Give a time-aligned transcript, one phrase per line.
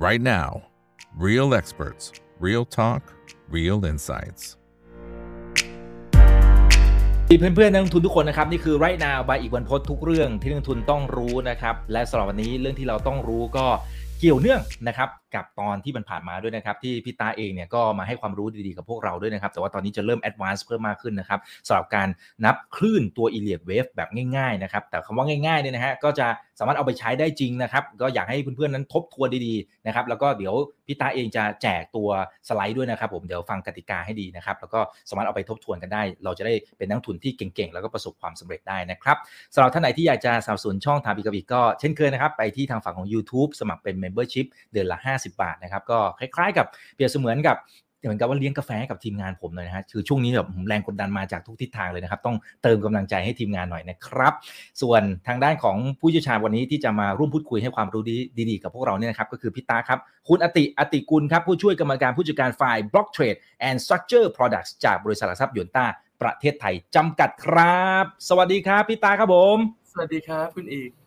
[0.00, 0.62] right now.
[1.14, 2.10] Real experts,
[2.46, 3.02] real talk,
[3.56, 4.42] real insights.
[7.26, 13.66] เพื่อนๆนักลงทุนทุกคนนะครับ นี่คือ Right Now by อีกวันพดทุกเรื่องที่นักลงทุนต้องรู้นะครับ และสำหรับวันนี้เรื่องที่เราต้องรู้ก็
[14.18, 22.08] เกี่ยวเนื่องนะครับ กับตอนที่มันผ่านมาด้วยนะครับ ที่พี่ตาเองเนี่ยก็มาให้ความรู้ดีๆกับพวกเราด้วยนะครับ แต่ว่าตอนนี้จะเริ่ม advanced เพิ่มมากขึ้นนะครับสำหรับการ
[22.44, 26.26] นับคลื่นตัว e l i o t Wave แบบง่ายๆนะครับ แต่คำว่าง่ายๆเนี่ยนะฮะก็จะ
[26.58, 30.54] สามารถเอาไปใช้ได้จริงนะครับ ก็อยากให้เพื่อนๆนั้นทบทวนดีๆนะครับ แล้วก็เดี๋ยว
[30.86, 32.08] พี่ตาเองจะแจกตัว
[32.48, 39.16] สไลด์ด้วยนะครับ ผมเดี๋ยวฟังกติกาให้ดีนะครับ แล้วก็สามารถเอาไปทบทวนกันได้ เราจะได้เป็นนักทุนที่เก่งๆ แล้วก็ประสบความสำเร็จได้นะครับ
[39.54, 47.58] สำหรับท่านไหนที่อยากจะสนับสนุนช่องทางบีกบีก็เช่นเคยนะครับไปที่ทางฝั่งของ YouTube สมัครเป็น Membership เดือนละ50 บาทนะครับก็คล้ายๆ กับเปรียบเสมือนกับ
[48.02, 54.32] เหมือนกับว่าเลี้ยงกาแฟกับทีมงานผมเลยนะฮะคือช่วงนี้แบบแรงกดดันมาจากทุกทิศทางเลยนะครับ ต้องเติมกำลังใจให้ทีมงานหน่อยนะครับ
[54.82, 58.02] ส่วนทางด้านของผู้เชี่ยวชาญวันนี้ที่จะมาร่วมพูดคุยให้ความรู้
[58.50, 59.98] ดีๆ กับพวกเราเนี่ยนะครับ ก็คือพี่ตาครับ
[60.28, 65.86] คุณอติอติกุลครับ ผู้ช่วยกรรมการผู้จัดการฝ่าย Block Trade and Structure Products จากบริษัทหลักทรัพย์ยนต้า
[66.22, 69.58] ประเทศไทยจำกัดครับ สวัสดีครับพี่ตาครับผม
[69.92, 70.99] สวัสดีครับคุณอีก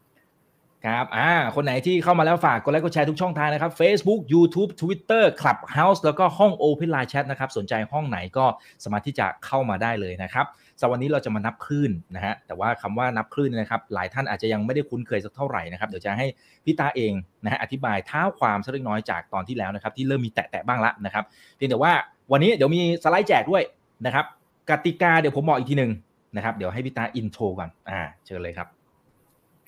[0.86, 8.46] ครับอ่าคนไหนที่เข้ามาแล้วฝากกดไลค์กดแชร์ทุกช่องทางนะครับ Facebook YouTube Twitter Clubhouse แล้วก็ห้อง Open Line Chat นะครับ สนใจห้องไหนก็
[8.84, 10.46] สามารถที่จะเข้ามาได้เลยนะครับ
[10.82, 16.28] สวันนี้เราจะมานับคลื่นนะฮะแต่ว่าคำว่านับคลื่นนะครับ หลายท่านอาจจะยังไม่ได้คุ้นเคยสักเท่าไหร่นะครับเดี๋ยวจะให้
[16.66, 21.24] พี่ตาเองนะฮะอธิบายเท้าความสักเล็กน้อยจากตอนที่แล้วนะครับ ที่เริ่มมีแตะๆบ้างละนะครับ
[21.56, 21.94] เพียงแต่ว่า
[22.32, 23.64] วันนี้เดี๋ยวมีสไลด์แจกด้วย
[24.06, 24.26] นะครับ
[24.70, 25.92] กติกาเดี๋ยวผมบอกอีกทีหนึ่ง
[26.36, 28.68] นะครับเดี๋ยวให้พี่ตาอินโทรก่อนอ่าเชิญเลยครับ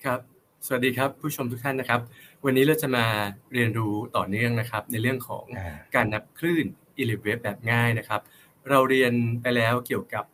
[0.04, 0.35] ครับ
[0.68, 2.00] สวัสดีครับผู้ชมทุกท่านนะครับ
[2.44, 3.06] วันนี้เราจะมา
[3.52, 6.66] เรียนรู้ต่อเนื่องนะครับ ในเรื่องของอ่าการนับคลื่น
[7.02, 8.20] e l i v a v e แบบง่ายนะครับ
[8.68, 10.24] เราเรียนไปแล้วเกี่ยวกับ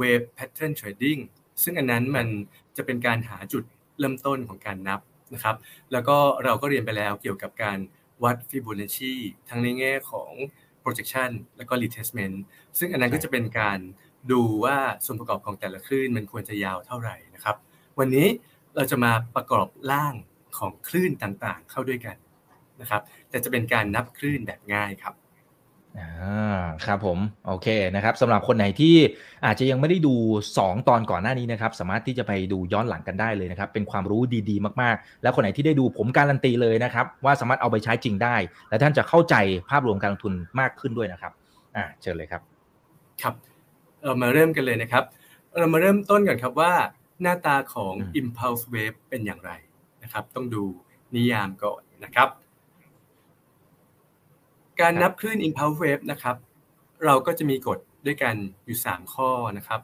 [0.00, 1.20] Wave Pattern Trading
[1.62, 2.26] ซึ่งอันนั้นมัน
[2.76, 3.64] จะเป็นการหาจุด
[3.98, 5.00] เริ่มต้นของการนับ
[5.34, 5.56] นะครับ
[5.92, 7.78] แล้วก็เราก็เรียนไปแล้วเกี่ยวกับการ
[8.24, 9.14] วัด Fibonacci
[9.48, 10.30] ทั้งในแง่ของ
[10.84, 12.36] projection แล้วก็ retracement
[12.78, 13.78] ซึ่งอันนั้นก็จะเป็นการ
[14.32, 17.56] ดูว่าส่วนประกอบของแต่ละคลื่นมันควรจะยาวเท่าไหร่นะครับ
[18.00, 18.28] วันนี้
[18.76, 20.14] เราจะมาประกอบร่าง
[20.58, 22.16] ของคลื่นต่างๆ เข้าด้วยกัน
[22.80, 25.14] นะครับ แต่จะเป็นการนับคลื่นแบบง่ายครับ
[25.98, 28.96] อ่าครับผมโอเคนะครับสำหรับคนไหนที่
[29.46, 30.14] อาจจะยังไม่ได้ดู
[30.54, 34.20] 2 ตอนก่อนหน้านี้นะครับ สามารถที่จะไปดูย้อนหลังกันได้เลยนะครับ เป็นความรู้
[34.50, 38.36] ดีๆ มากๆ แล้วคนไหนที่ได้ดูผมการันตีเลยนะครับ ว่าสามารถเอาไปใช้จริงได้
[38.68, 39.34] และท่านจะเข้าใจ
[39.70, 41.32] ภาพรวมการลงทุนมากขึ้นด้วยนะครับ
[41.76, 42.42] อ่าเชิญเลยครับ
[43.22, 43.34] ครับ
[44.02, 45.04] เรามาเริ่มกันเลยนะครับ
[45.58, 46.72] เรามาเริ่มต้นก่อนครับว่า
[47.22, 49.52] หน้าตาของอืม impulse wave เป็นอย่างไร
[50.02, 50.64] นะครับ ต้องดู
[51.14, 52.28] นิยามก่อนนะครับ
[54.80, 56.36] การนับคลื่น impulse wave นะครับ
[57.04, 59.80] เราก็จะมีกฎด้วยกันอยู่ 3 ข้อนะครับ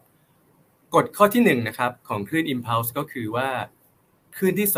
[0.94, 3.48] กฎข้อที่1นะครับของคลื่น impulse ก็คือว่า
[4.36, 4.68] คลื่นที่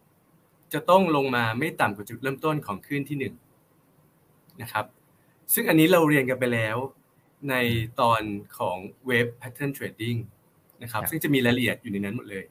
[0.00, 3.32] 2 จะต้องลงมาไม่ต่ำกว่าจุดเริ่มต้นของคลื่นที่
[3.80, 4.86] 1นะครับ
[5.52, 6.76] ซึ่งอันนี้เราเรียนกันไปแล้ว
[7.50, 7.54] ใน
[8.00, 8.22] ตอน
[8.58, 8.76] ของ
[9.08, 10.18] Wave Pattern Trading
[10.82, 12.44] นะครับครับ ซึ่งจะมีรายละเอียดอยู่ในนั้นหมดเลย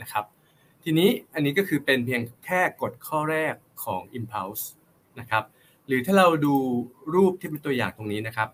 [0.00, 0.24] นะครับ
[0.84, 3.54] ทีนี้อันนี้ก็คือเป็นเพียงแค่กฎข้อแรก
[3.84, 4.64] ของ Impulse
[5.20, 5.44] นะครับ
[5.86, 6.54] หรือถ้าเราดู
[7.14, 8.48] รูปที่เป็นตัวอย่างตรงนี้นะครับ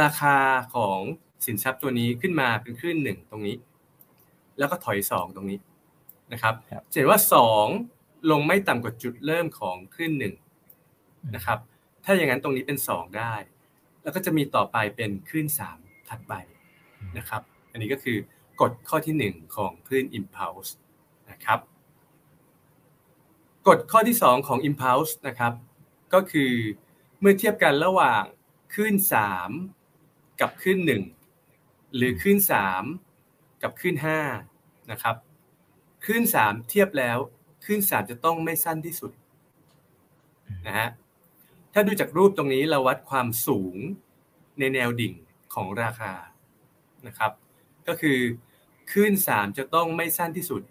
[0.00, 0.36] ราคา
[0.74, 1.00] ของ
[1.44, 3.56] สินทรัพย์ตัวนี้ขึ้นมาเป็นคลื่นหนึ่งตรงนี้
[4.58, 5.58] แล้วก็ถอยสองตรงนี้
[6.32, 7.66] นะครับครับจะเห็นว่าสอง
[8.30, 10.34] ลงไม่ต่ำกว่าจุดเริ่มของคลื่นหนึ่ง
[11.34, 11.58] นะครับ
[12.04, 13.34] ถ้าอย่างนั้นตรงนี้เป็น2ได้
[14.02, 15.46] แล้วก็จะมีต่อไปเป็นคลื่น
[15.78, 16.34] 3ถัดไป
[17.18, 17.42] นะครับ
[17.72, 18.16] อันนี้ก็คือ
[18.60, 20.70] กฎข้อที่ 1 ของคลื่น impulse
[21.30, 21.58] นะครับ
[23.68, 25.52] กฎข้อที่ 2 ของ impulse นะครับ
[26.14, 26.52] ก็คือ
[27.20, 28.22] เมื่อเทียบกันระหว่าง
[28.74, 28.96] คลื่น
[29.68, 30.78] 3 กับคลื่น
[31.36, 32.38] 1 หรือคลื่น
[33.00, 33.96] 3 กับคลื่น
[34.42, 35.16] 5นะครับ
[36.04, 37.18] คลื่น 3 เทียบแล้ว
[37.64, 39.12] คลื่น 3 จะต้องไม่สั้นที่สุด
[40.66, 40.88] นะฮะ
[41.72, 43.76] ถ้าดูจากรูปตรงนี้เราวัดความสูง
[44.58, 45.14] ในแนวดิ่ง
[45.54, 46.12] ของราคา
[47.06, 47.32] นะครับ
[47.88, 48.18] ก็คือ
[48.90, 50.62] คลื่น3 จะต้องไม่สั้นที่สุด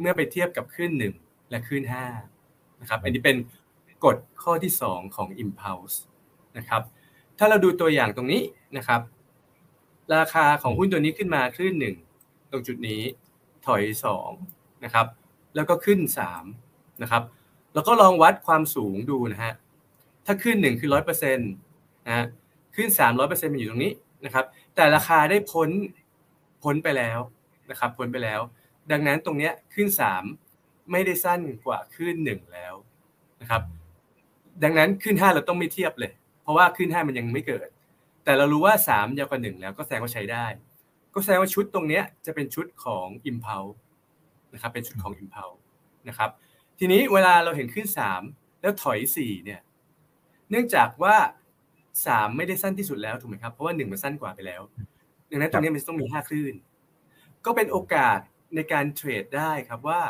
[0.00, 0.92] เมื่อไปเทียบกับคลื่น
[1.22, 1.84] 1 และคลื่น
[2.32, 3.36] 5นะครับอันนี้เป็น
[4.04, 5.96] กฎข้อที่ 2 ของ impulse
[6.58, 6.82] นะครับ
[7.38, 8.42] ถ้าเราดูตัวอย่างตรงนี้
[8.76, 9.00] นะครับ
[10.14, 11.74] ราคาของหุ้นตัวนี้ขึ้นมาคลื่น
[12.12, 13.00] 1 ตรงจุดนี้
[13.66, 13.82] ถอย
[14.32, 15.06] 2นะครับ
[15.54, 16.00] แล้วก็ขึ้น
[16.52, 17.22] 3นะครับ
[17.74, 19.52] แล้วก็ลองวัดความสูงดูนะฮะ
[20.26, 21.50] ถ้าขึ้นหนึ่งคือร้อยเปอร์เซ็นต์
[22.06, 22.26] นะฮะ
[22.76, 23.92] ขึ้นสามร้อยเปอร์เซ็นต์มันอยู่ตรงนี้
[24.24, 24.44] นะครับ
[24.74, 25.68] แต่ราคาได้พ้น
[26.62, 27.18] พ้นไปแล้ว
[27.70, 28.40] นะครับพ้นไปแล้ว
[28.90, 30.24] ดังนั้นตรงเนี้ยขึ้นสาม
[30.90, 32.74] ไม่ได้สั้นกว่าขึ้นหนึ่งแล้ว
[33.40, 33.62] นะครับ
[34.62, 36.12] ดังนั้นขึ้นห้าเราต้องไม่เทียบเลย
[36.42, 37.68] เพราะว่าขึ้นห้ามันยังไม่เกิด
[38.24, 40.46] แต่เรารู้ว่าสามยาวกว่าหนึ่งแล้วก็แสดงว่าใช้ได้
[41.14, 43.76] ก็แสดงว่าชุดตรงเนี้ยจะเป็นชุดของ impulse
[44.54, 45.60] นะครับเป็นชุดของ impulse
[46.08, 46.30] นะครับ
[46.78, 48.22] ทีนี้เวลาเราเห็นขึ้นสาม
[48.60, 49.60] แล้วถอยสี่เนี่ย
[50.50, 51.16] เนื่องจากว่า
[52.06, 54.62] สามไม่ได้สั้นที่สุดแล้วถูกไหมครับเพราะว่าหนึ่งมันสั้นกว่าไปแล้ว
[55.30, 56.54] ดังนั้นตรงนี้มันต้องมีห้าคลื่น
[57.44, 58.18] ก็เป็นโอกาส
[58.54, 60.00] ในการเทรดได้ครับว่า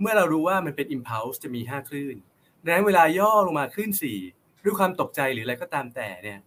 [0.00, 2.16] เมื่อเรารู้ว่ามันเป็น impulse จะมีห้าคลื่น
[2.64, 4.18] ดังนั้นเวลาย่อลงมาคลื่นสี่
[4.64, 6.40] ด้วยความตกใจหรืออะไรก็ตามแต่เนี่ย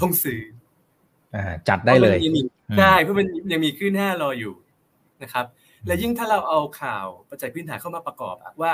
[0.00, 0.40] ต้องซื้อ
[1.34, 2.18] อ่าจัดได้เลย
[2.78, 4.54] ใช่เพราะมันยังมีคลื่นห้ารออยู่
[5.22, 5.46] นะครับ
[5.86, 8.72] และยิ่งถ้าเราเอาข่าวปัจจัยพื้นฐานเข้ามาประกอบว่า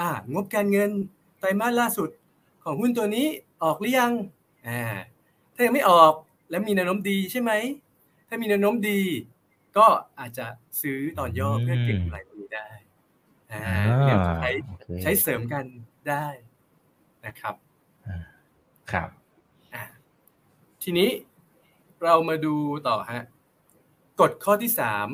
[0.00, 0.90] อ่างบการเงิน
[1.38, 2.08] ไตรมาสล่าสุด
[2.64, 3.26] ของหุ้นตัวนี้
[3.62, 4.12] ออกหรือยัง
[4.68, 4.82] อ่า
[5.54, 6.12] ถ้ายังไม่ออก
[6.50, 7.52] แล้วมีแนวโน้มดีใช่ไหม
[8.32, 9.00] ถ้ามีแนวโน้มดี
[9.76, 9.86] ก็
[10.20, 10.46] อาจจะ
[10.82, 12.68] ซื้อตอนย่อเพื่อเก็งกำไรตรงนี้ได้
[13.52, 13.62] อ่า
[14.40, 14.50] ใช้
[15.02, 15.64] ใช้เสริมกัน
[16.08, 16.26] ได้
[17.26, 17.54] นะครับ
[18.92, 19.08] ครับ
[20.82, 21.10] ทีนี้
[22.04, 22.54] เรามาดู
[22.88, 23.22] ต่อฮะ
[24.20, 25.08] กฎข้อที่สาม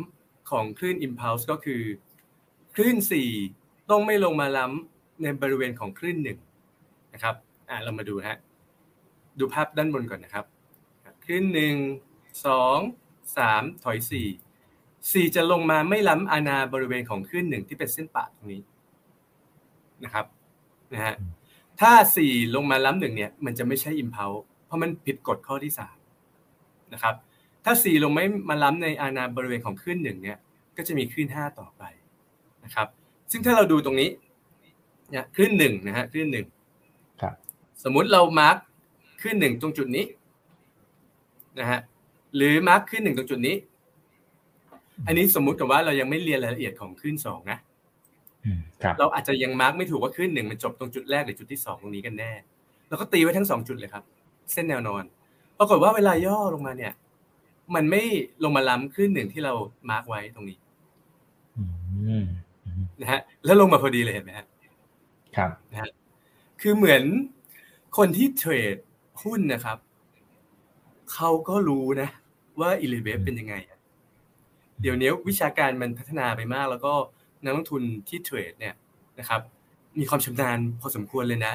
[0.51, 1.83] ของคลื่น impulse ก็คือ
[2.75, 3.31] คลื่นสี่
[3.91, 6.39] ต้องไม่ลงมาล้ำในบริเวณของคลื่นหนึ่ง
[7.13, 7.35] นะครับ
[7.69, 8.37] อ่าเรามาดูฮะ
[9.39, 10.47] ดูภาพด้านบนก่อนนะครับ
[11.25, 11.75] คลื่นหนึ่ง
[12.47, 12.79] สอง
[13.37, 14.29] สามถอยสี่
[15.13, 18.63] สี่จะลงมาไม่ล้ำอาณาบริเวณของคลื่นหนึ่งที่เป็นเส้นปะตรงนี้
[20.05, 20.27] นะครับ
[20.95, 21.15] นะฮะ
[21.81, 25.97] ถ้าสี่ลงมาล้ำหนึ่งเนี่ย มันจะไม่ใช่ impulse เพราะมันผิดกฎข้อที่สาม
[26.93, 27.15] นะครับ
[27.65, 30.39] ถ้าสี่ลงไม่มาล้ำในอาณาบริเวณของคลื่นหนึ่งเนี่ย
[30.77, 31.83] ก็จะมีคลื่นห้าต่อไป
[32.65, 32.89] นะครับ
[33.31, 34.11] ซึ่งถ้าเราดูตรงนี้
[35.11, 36.47] เนี่ยคลื่นหนึ่งนะฮะคลื่นหนึ่ง
[37.21, 37.35] ครับ
[37.85, 38.57] สมมุติเรามาร์ค
[39.21, 40.05] คลื่นหนึ่งตรงจุดนี้
[41.61, 41.81] นะฮะ
[42.37, 43.57] หรือมาร์คคลื่นหนึ่งตรงจุดนี้
[45.07, 47.59] อันนี้สมมุติกับว่าเรายังไม่เรียนรายละเอียดของคลื่นสองนะ
[48.83, 52.33] ครับเราอาจจะยังมาร์กไม่ถูกว่าคลื่นหนึ่งมันจบตรงจุดแรกหรือจุดที่สองตรงนี้กันแน่
[52.89, 54.05] เราก็ตีไว้ทั้งสองจุดเลยครับ
[54.53, 55.05] เส้นแนวนอน
[55.59, 56.93] ปรากฏว่าเวลาย่อลงมาเนี่ย
[57.75, 58.03] มันไม่
[58.45, 59.53] ลงมาล้ำคลื่นหนึ่งที่เรา
[59.91, 60.59] มาร์กไว้ตรงนี้
[63.01, 64.47] นะฮะ แล้วลงมาพอดีเลยเห็นไหมฮะ
[65.37, 65.91] ครับนะฮะ
[66.61, 67.03] คือเหมือน
[67.97, 68.77] คนที่เทรด
[69.23, 69.79] หุ้นนะครับ
[71.13, 72.09] เขาก็รู้นะ
[72.61, 73.55] ว่า Elliott Wave เป็นยังไง
[74.81, 76.93] เดี๋ยวนี้วิชาการมันพัฒนาไปมาก แล้วก็
[77.45, 78.75] นักลงทุนที่เทรดเนี่ย
[79.19, 79.41] นะครับ
[79.99, 81.55] มีความชำนาญพอสมควรเลยนะ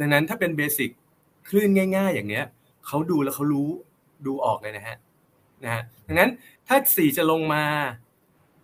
[0.00, 0.90] ดังนั้นถ้าเป็น basic
[1.48, 2.44] คลื่นง่าย ๆ อย่างเนี้ย
[2.86, 3.68] เขาดูแล้วเขารู้
[4.26, 4.96] ดูออกเลยนะฮะ
[5.64, 6.30] นะฮะดังนั้น
[6.66, 7.64] ถ้าสี่จะลงมา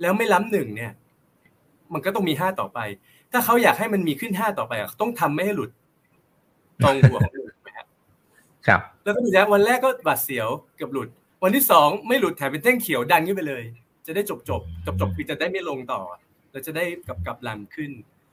[0.00, 0.92] แล้วไม่ล้ำหนึ่งเนี่ย
[1.92, 2.78] มันก็ต้องมีห้าต่อไป
[3.32, 5.70] ถ้าเขาอยากให้มันมีขึ้นห้าต่อไปต้องทำไม่ให้หลุด
[6.84, 11.08] ตรงหัวของหลุดนะครับ แล้วก็ดูนะวันแรกก็บาดเสียวเกือบหลุด
[11.44, 13.62] วันที่สองไม่หลุดแถมเป็นเท่งเขียวดันขึ้นไปเลย
[14.06, 16.00] จะได้จบจบจบจบคือจะได้ไม่ลงต่อ
[16.52, 17.90] เราจะได้กับกับลันขึ้น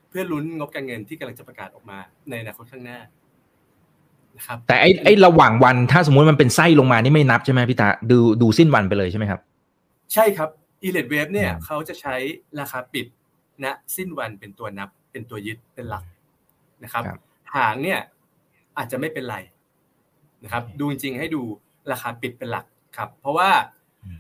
[0.09, 1.97] เพื่อลุ้นงบการเงินที่กำลังจะประกาศออกมา
[2.29, 2.99] ในอนาคตข้างหน้า
[4.37, 9.39] นะครับแต่ไอ้ไอ้ระหว่างวันถ้าสมมุติมันเป็นไส้ลงมานี่ไม่นับใช่ไหมพี่ตาดูดูสิ้นวันไปเลยใช่ไหมครับ
[10.13, 10.49] ใช่ครับ
[10.87, 12.15] e l e t Wave เนี่ยเขาจะใช้
[12.59, 13.05] ราคาปิด
[13.63, 13.65] ณ
[13.95, 16.03] สิ้นวันเป็นตัวนับเป็นตัวยึดเป็นหลัก
[16.83, 17.03] นะครับ
[17.55, 17.99] หางเนี่ย
[18.77, 19.37] อาจจะไม่เป็นไร
[20.43, 21.41] นะครับดูจริงๆให้ดู
[21.91, 22.65] ราคาปิดเป็นหลัก
[22.97, 23.49] ครับเพราะว่า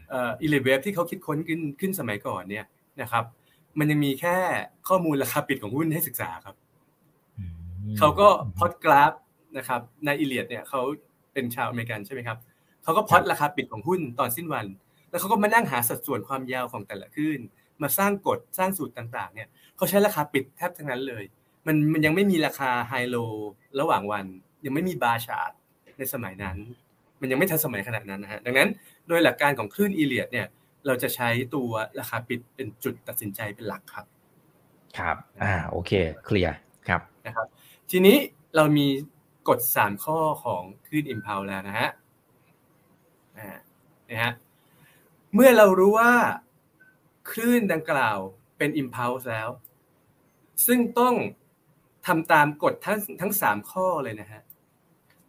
[0.09, 2.65] เอ่อ e l e t Wave ที่เขาคิดค้นขึ้นขึ้นสมัยก่อนเนี่ย
[3.01, 3.23] นะครับ
[3.79, 4.35] มันยังมีแค่
[4.87, 6.55] ข้อมูลราคาปิดของหุ้นให้ศึกษาครับ
[7.97, 8.27] เขาก็
[8.57, 9.11] พอดกราฟ
[9.57, 10.81] นะครับนายอิเลียดเนี่ยเขา
[11.33, 12.37] เป็นชาวอเมริกันใช่ไหมครับ
[12.83, 14.65] เขาก็พอดราคาปิดของหุ้นตอนสิ้นวัน
[15.09, 17.39] แล้วเขาก็มานั่งหาสัดส่วนความยาวของแต่ละขึ้น
[17.81, 21.23] มาสร้างกฎสร้างสูตรต่าง ๆ เนี่ยเขาใช้ราคาปิดแทบทั้งนั้นเลย
[21.67, 23.15] มันมันยังไม่มีราคาไฮโล
[23.79, 24.25] ระหว่างวัน
[24.65, 25.51] ยังไม่มีบาร์ชาร์ต
[26.01, 26.57] ในสมัยนั้น
[27.21, 28.69] มันยังไม่ทันสมัยขนาดนั้นนะฮะดังนั้น
[29.07, 30.47] โดยหลักการของคลื่นอีเลียดเนี่ย
[30.85, 34.05] เราจะใช้ตัวราคาปิดเป็นจุดตัดสินใจเป็นหลักครับ
[34.97, 35.91] ครับอ่าโอเค
[36.25, 36.55] เคลียร์
[36.87, 37.47] ครับนะครับ
[37.91, 38.17] ทีนี้
[38.55, 38.87] เรามี
[39.49, 41.89] กฎสามข้อของคลื่น impulse แล้วนะฮะ
[43.37, 43.57] อ่า
[44.09, 44.31] นะฮะ
[45.33, 46.11] เมื่อเรารู้ว่า
[47.31, 48.17] คลื่นดังกล่าว
[48.57, 49.49] เป็น impulse แล้ว
[50.65, 51.15] ซึ่งต้อง
[52.07, 54.41] ทำตามกฎทั้งทั้งสามข้อเลยนะฮะ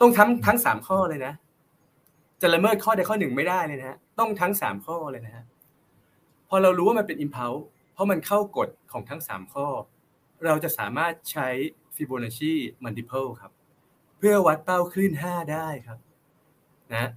[0.03, 1.35] ต้องทั้งทั้งสามข้อเลยนะ
[2.41, 5.45] จะละเมิดข้อใดข้อหนึ่งไม่ได้เลยนะฮะต้องทั้งสามข้อเลยนะฮะ
[6.49, 9.67] พอเรารู้ว่ามันเป็น impulse เพราะมันเข้ากฎของทั้งสามข้อ
[10.45, 11.49] เราจะสามารถใช้
[11.95, 12.53] Fibonacci
[12.85, 13.53] multiple ครับ
[14.19, 15.99] เพื่อวัดเป้าคลื่นห้าได้ครับ
[16.95, 17.11] นะ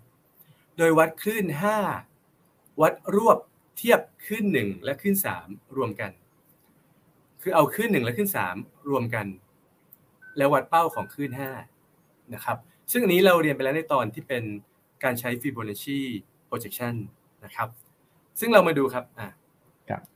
[0.77, 1.77] โดยวัดคลื่นห้า
[2.81, 3.37] วัดรวบ
[3.77, 6.11] เทียบคลื่นหนึ่งและคลื่นสามรวมกัน
[7.41, 8.55] คือเอาคลื่นหนึ่งและคลื่นสาม
[8.89, 9.27] รวมกัน
[10.37, 11.51] แล้ววัดเป้าของคลื่นห้า
[12.33, 12.57] นะครับ
[12.91, 14.43] ซึ่งอันนี้เราเรียนไปแล้วในตอนที่เป็น
[15.03, 15.99] การใช้ Fibonacci
[16.49, 16.95] projection
[17.45, 17.69] นะครับ
[18.39, 19.29] ซึ่งเรามาดูครับอะ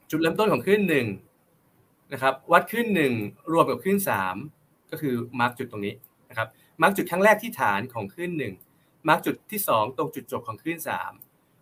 [0.10, 1.08] จุดเริ่มต้นของคลื่นหนึ่ง
[2.14, 3.14] นะครับ วัดคลื่นหนึ่ง
[3.54, 4.36] รวมกับคลื่นสาม
[4.92, 5.94] ก็คือ mark จุดตรงนี้
[6.30, 6.48] นะครับ
[6.82, 8.54] mark จุดครั้งแรกที่ฐานของคลื่นหนึ่ง
[9.08, 11.12] mark จุดที่สองตรงจุดจบของคลื่นสาม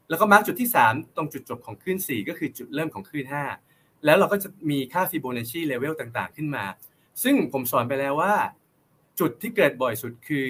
[0.10, 3.44] แล้วก็ mark จุดที่สามตรงจุดจบของคลื่นสี่ก็คือจุดเริ่มของคลื่นห้า
[4.06, 6.66] แล้วเราก็จะมีค่า Fibonacci level ต่างๆ ขึ้นมา
[7.24, 8.34] ซึ่งผมสอนไปแล้วว่า
[9.20, 10.46] จุดที่เกิดบ่อยสุดคือ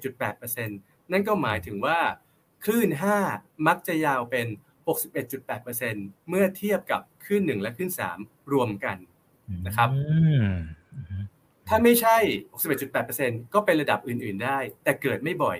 [0.00, 0.66] 61.8%
[1.12, 1.98] นั่นก็หมายถึงว่า
[2.64, 2.88] คลื่น
[3.28, 4.46] 5 มักจะยาวเป็น
[5.18, 8.96] 61.8%เมื่อเทียบกับคลื่น 1 และคลื่น 3 รวมกัน
[9.66, 9.88] นะครับ
[11.68, 12.16] ถ้าไม่ใช่
[12.80, 15.58] 61.8%ก็เป็นระดับอื่น ๆได้ แต่เกิดไม่บ่อย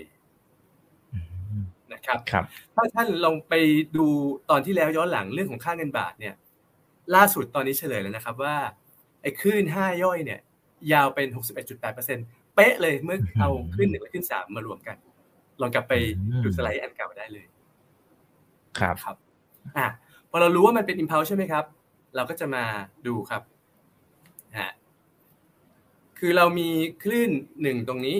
[1.92, 3.54] นะครับครับถ้าท่านลองไป
[3.96, 4.06] ดู
[4.50, 6.34] ตอนที่แล้วย้อนหลังเรื่องของค่าเงินบาทเนี่ย
[7.14, 8.56] ล่าสุดตอนนี้เฉลยแล้วนะครับว่า
[9.22, 10.40] ไอ้คลื่นห้าย่อยเนี่ย
[10.92, 11.28] ยาวเป็น
[11.74, 14.96] 61.8%เป๊ะเลยเมื่อเอาคลื่นหนึ่งและคลื่นสามมารวมกัน
[15.60, 15.92] ลองกลับไป
[16.44, 17.46] ดูสไลด์อันเก่าได้เลย
[18.78, 19.16] ครับครับ
[19.78, 19.88] อะ
[20.30, 21.64] พอเรารู้ว่ามันเป็น impulse ใช่ไหมครับ
[22.16, 22.64] เราก็จะมา
[23.06, 23.42] ดูครับ
[24.58, 24.70] ฮะ
[26.18, 26.68] คือเรามี
[27.02, 27.30] คลื่น
[27.62, 28.16] หนึ่งตรงนี้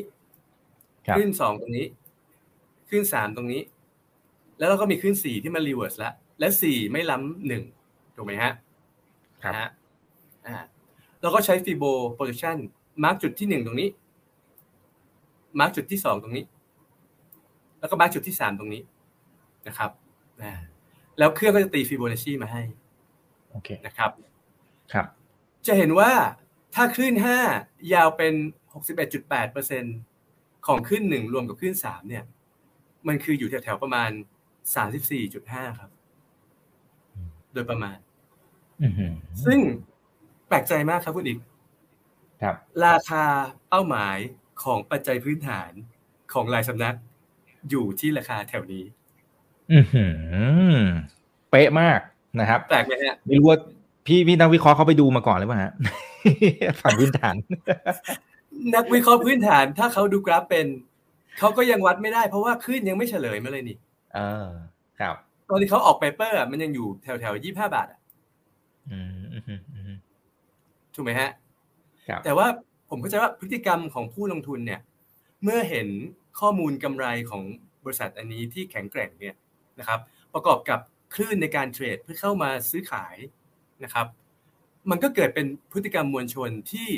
[1.07, 1.87] ครับคลื่นสองตรงนี้
[2.89, 3.63] คลื่นสามตรงนี้
[4.59, 7.63] แล้วเราก็มีคลื่นสี่ที่มัน reverse แล้ว และสี่ไม่ล้ำหนึ่ง
[8.17, 8.53] ถูกไหมฮะ
[9.43, 9.69] ครับนะฮะ
[10.47, 10.57] อ่า
[11.23, 12.57] เราก็ใช้ Fibo projection
[13.05, 13.89] mark จุดที่หนึ่งตรงนี้
[15.61, 16.45] mark จุดที่สองตรงนี้
[17.79, 18.83] แล้วก็ mark จุดที่สามตรงนี้
[19.67, 19.91] นะครับ
[20.43, 20.53] อ่า
[21.19, 22.63] แล้วเครื่องก็จะตีฟิโบนัชชีมาให้
[23.51, 24.11] โอเคนะครับ
[24.93, 25.07] ครับ
[25.67, 26.11] จะเห็นว่า
[26.75, 27.39] ถ้าคลื่นห้า
[27.95, 28.35] ยาวเป็น
[29.91, 32.25] 61.8%ของคลื่นหนึ่งรวมกับคลื่นสามเนี่ย
[33.09, 34.11] มันคืออยู่แถวๆประมาณ
[34.95, 35.91] 34.5ครับ
[37.53, 37.97] โดยประมาณ
[38.83, 39.13] อือหือ
[39.45, 39.59] ซึ่ง
[40.53, 41.39] แปลกใจมากครับคุณอีก
[42.43, 42.55] ครับ
[42.87, 43.25] ราคา
[43.69, 44.17] เป้าหมาย
[44.63, 45.71] ของปัจจัยพื้นฐาน
[46.33, 46.97] ของรายสำนัก
[47.71, 48.85] อยู่ที่ราคาแถวนี้
[49.73, 50.05] อือหื
[50.75, 50.79] อ
[51.51, 52.01] เป๊ะมาก
[52.41, 53.59] นะครับ แปลกไหมฮะไม่รู้ว่า
[54.07, 55.73] พี่พี่นักวิเคราะห์เขาไปดูมาก่อนหรือเปล่าฮะ
[56.81, 57.35] ฝั่งพื้นฐาน
[58.75, 60.67] นักวิเคราะห์พื้นฐาน ถ้าเขาดูกราฟเป็น
[61.39, 63.77] เขาก็ยังวัดไม่ได้ เพราะว่าคลื่นยังไม่เฉลยมาเลยนี่
[64.15, 64.47] เออ
[65.01, 65.15] ครับ
[65.49, 68.01] ตอนที่เขาออกเปเปอร์อะมันยังอยู่แถวแถวยี่ห้าบาทอะ
[70.95, 71.31] ถูกไหมฮะ
[72.09, 72.47] ครับแต่ว่า
[72.91, 74.81] ผมเข้าใจว่าพฤติกรรมของผู้ลงทุนเนี่ย
[75.43, 75.89] เมื่อเห็น
[76.41, 77.43] ข้อมูลกำไรของ
[77.85, 79.35] บริษัทอันนี้ที่แข็งแกร่งเนี่ย
[79.79, 80.01] นะครับ
[80.35, 80.81] ประกอบกับ
[81.15, 83.17] คลื่นในการเทรดเพื่อเข้ามาซื้อขาย
[83.85, 84.07] นะครับ
[84.91, 86.89] มันก็เกิดเป็นพฤติกรรมมวลชนที่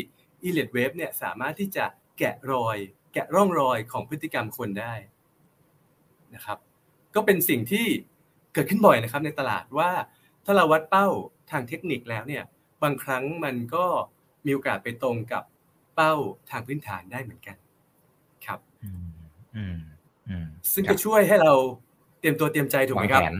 [0.48, 1.84] e l i t Wave เนี่ยสามารถที่จะ
[2.18, 2.76] แกะรอย
[3.12, 4.94] แกะร่องรอยของพฤติกรรมคนได้
[6.34, 6.58] นะครับ
[7.14, 7.86] ก็เป็นสิ่งที่
[8.54, 9.90] เกิดขึ้นบ่อยนะครับในตลาดว่า
[10.44, 11.08] ถ้าเราวัดเป้า
[11.50, 12.44] ทางเทคนิคแล้วเนี่ย
[12.84, 13.84] บางครั้งมันก็
[14.46, 15.44] มีโอกาสไปตรงกับ
[15.94, 16.14] เป้า
[16.50, 17.56] ทางพื้นฐานได้เหมือนกัน
[18.46, 19.06] ครับอืม
[19.56, 19.78] อืม
[20.28, 21.52] อืมซึ่งครัจะบช่วยให้เรา
[22.20, 23.34] เตรียมตัวเตรียมใจถูกไหมครับวางแผน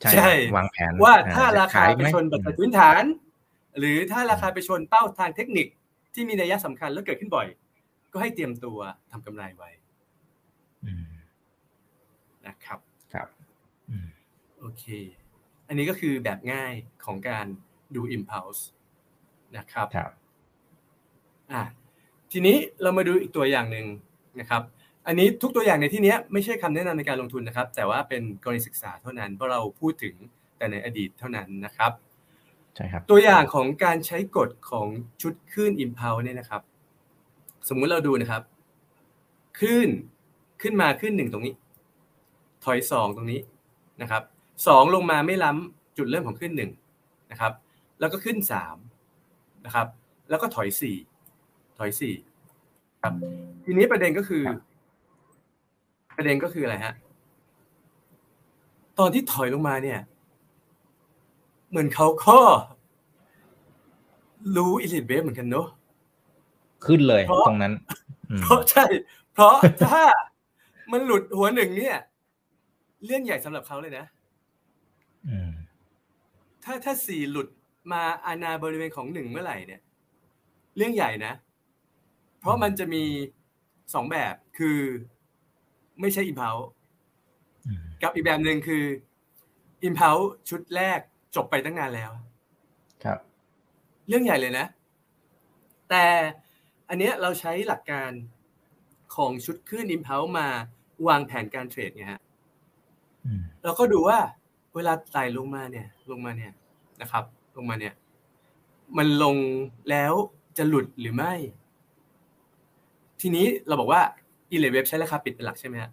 [0.00, 3.02] ใช่ใช่วางแผนว่าอ่ถ้าราคาจะขยไปหมชนปัจจัยพื้นฐาน
[3.78, 5.66] หรือถ้าราคาไปชนเป้าทางเทคนิค
[6.14, 7.46] ที่มีนัยสำคัญแล้วเกิดขึ้นบ่อย
[8.12, 8.78] ก็ให้เตรียมตัว
[9.10, 9.70] ทำกำไรไว้
[10.84, 11.06] อืม
[12.46, 12.78] นะครับ
[13.12, 13.28] ครับ
[13.90, 14.08] อืม
[14.60, 14.84] โอเค
[15.68, 16.72] อันนี้ก็คือแบบง่าย
[17.04, 17.46] ของการ
[17.94, 18.62] ดู impulse
[19.56, 20.10] นะครับครับ
[21.52, 21.62] อะ
[22.32, 23.86] ทีนี้เรามาดูอีกตัวอย่างหนึ่ง
[24.40, 24.62] นะครับ
[25.06, 30.14] อันนี้ทุกตัวอย่างในที่เนี้ยไม่ใช่คำแนะนำในการลงทุนนะครับ แต่ว่าเป็นกรณีศึกษาเท่านั้นเพราะเราพูดถึง
[30.56, 31.92] แต่ในอดีตเท่านั้นนะครับ
[32.76, 34.86] ใช่ครับตัวอย่างของการใช้กฎของ
[35.22, 36.62] ชุดคลื่น impulse เนี่ยนะครับ
[37.68, 38.42] สมมุติเราดูนะครับ
[39.58, 39.90] คลื่น
[40.62, 41.54] ขึ้นมาขึ้นหนึ่งตรงนี้
[42.64, 43.40] ถอยสองตรงนี้
[44.02, 44.22] นะครับ
[44.66, 46.70] สองลงมาไม่ล้ำจุดเริ่มของขึ้นหนึ่ง
[47.30, 47.52] นะครับ
[48.00, 48.76] แล้วก็ขึ้นสาม
[49.64, 49.86] นะครับ
[50.30, 50.96] แล้วก็ถอยสี่
[51.78, 52.14] ถอยสี่
[53.02, 53.14] ครับ
[53.64, 54.58] ทีนี้ประเด็นก็คือครับ
[56.16, 56.94] ประเด็นก็คืออะไรฮะ
[58.98, 60.00] ตอนที่ถอยลงมาเนี่ย
[61.70, 62.38] เหมือนเขาก็
[64.56, 65.66] รู้อิลิทเวฟเหมือนกันเนอะ
[66.86, 67.72] ขึ้นเลยเพราะตรงนั้น
[68.30, 68.84] อืมเพราะใช่
[69.32, 70.02] เพราะถ้า
[70.92, 71.96] มันหลุดหัวหนึ่งเนี่ย
[73.04, 74.04] เรื่องใหญ่สำหรับเขาเลยนะ
[75.28, 75.50] อืม
[76.64, 77.48] ถ้าถ้าสี่หลุด
[77.92, 79.80] มาอาณาบริเวณของหนึ่งเมื่อไหร่เนี่ย
[80.76, 81.32] เรื่องใหญ่นะ
[82.40, 83.04] เพราะมันจะมี
[83.94, 84.78] สองแบบคือ
[86.00, 86.56] ไม่ใช่อิมเพล
[87.66, 88.84] อืมกับอีกแบบหนึ่งคือ
[89.84, 90.16] อิมเพล
[90.48, 91.00] ชุดแรก
[91.36, 92.10] จบไปตั้งนานแล้ว
[93.04, 93.18] ครับ
[94.08, 94.66] เรื่องใหญ่เลยนะ
[95.90, 96.04] แต่
[96.88, 98.10] อันเนี้ยเราใช้หลักการ
[99.14, 100.46] ของชุดคลื่นอิมเพลมา
[101.08, 102.20] วางแผนการเทรดไงฮะ
[103.26, 104.18] อืมเราก็ดูว่า
[104.74, 106.52] เวลาไต่ลงมาเนี่ย ลงมาเนี่ย
[107.00, 107.24] นะครับ
[107.58, 107.94] ลงมาเนี่ย
[108.98, 109.36] มันลง
[109.90, 110.12] แล้ว
[110.58, 111.32] จะหลุดหรือไม่
[113.20, 114.02] ทีนี้เราบอกว่า
[114.50, 115.90] อีเลเว็บใช้ราคาปิดเป็นหลักใช่ไหมฮะ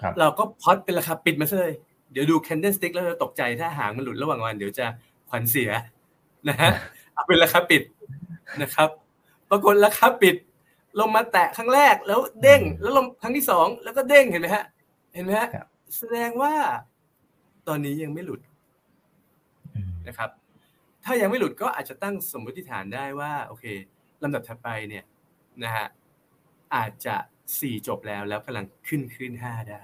[0.00, 1.74] ครับเราก็พอดเป็นราคาปิดมาซะเลย
[2.12, 4.86] เดี๋ยวดู candle stick แล้วเราตกใจถ้าหางมันหลุดระหว่างวัน เดี๋ยวจะ
[5.28, 5.70] ขวัญเสีย
[6.48, 6.70] นะฮะ
[7.12, 7.82] เอาเป็นราคาปิด
[8.62, 8.88] นะครับ
[9.50, 10.36] ปรากฏราคาปิด
[11.00, 14.64] ลงมาแตะครั้งแรกแล้วเด้ง แล้วลงครั้งที่สองแล้วก็เด้งเห็นไหมฮะ
[15.14, 15.66] เห็นไหมฮะครับ
[15.98, 16.52] แสดงว่า
[17.68, 18.40] ตอนนี้ยังไม่หลุด
[19.74, 20.30] อืมนะครับ
[21.04, 23.64] ถ้ายังไม่หลุดก็อาจจะตั้งสมมติฐานได้ว่าโอเค
[24.22, 25.04] ลำดับถัดไปเนี่ย
[25.64, 25.86] นะฮะ
[26.74, 27.16] อาจจะ
[27.58, 29.80] สี่จบแล้วแล้วกำลังขึ้นขึ้นห้าได้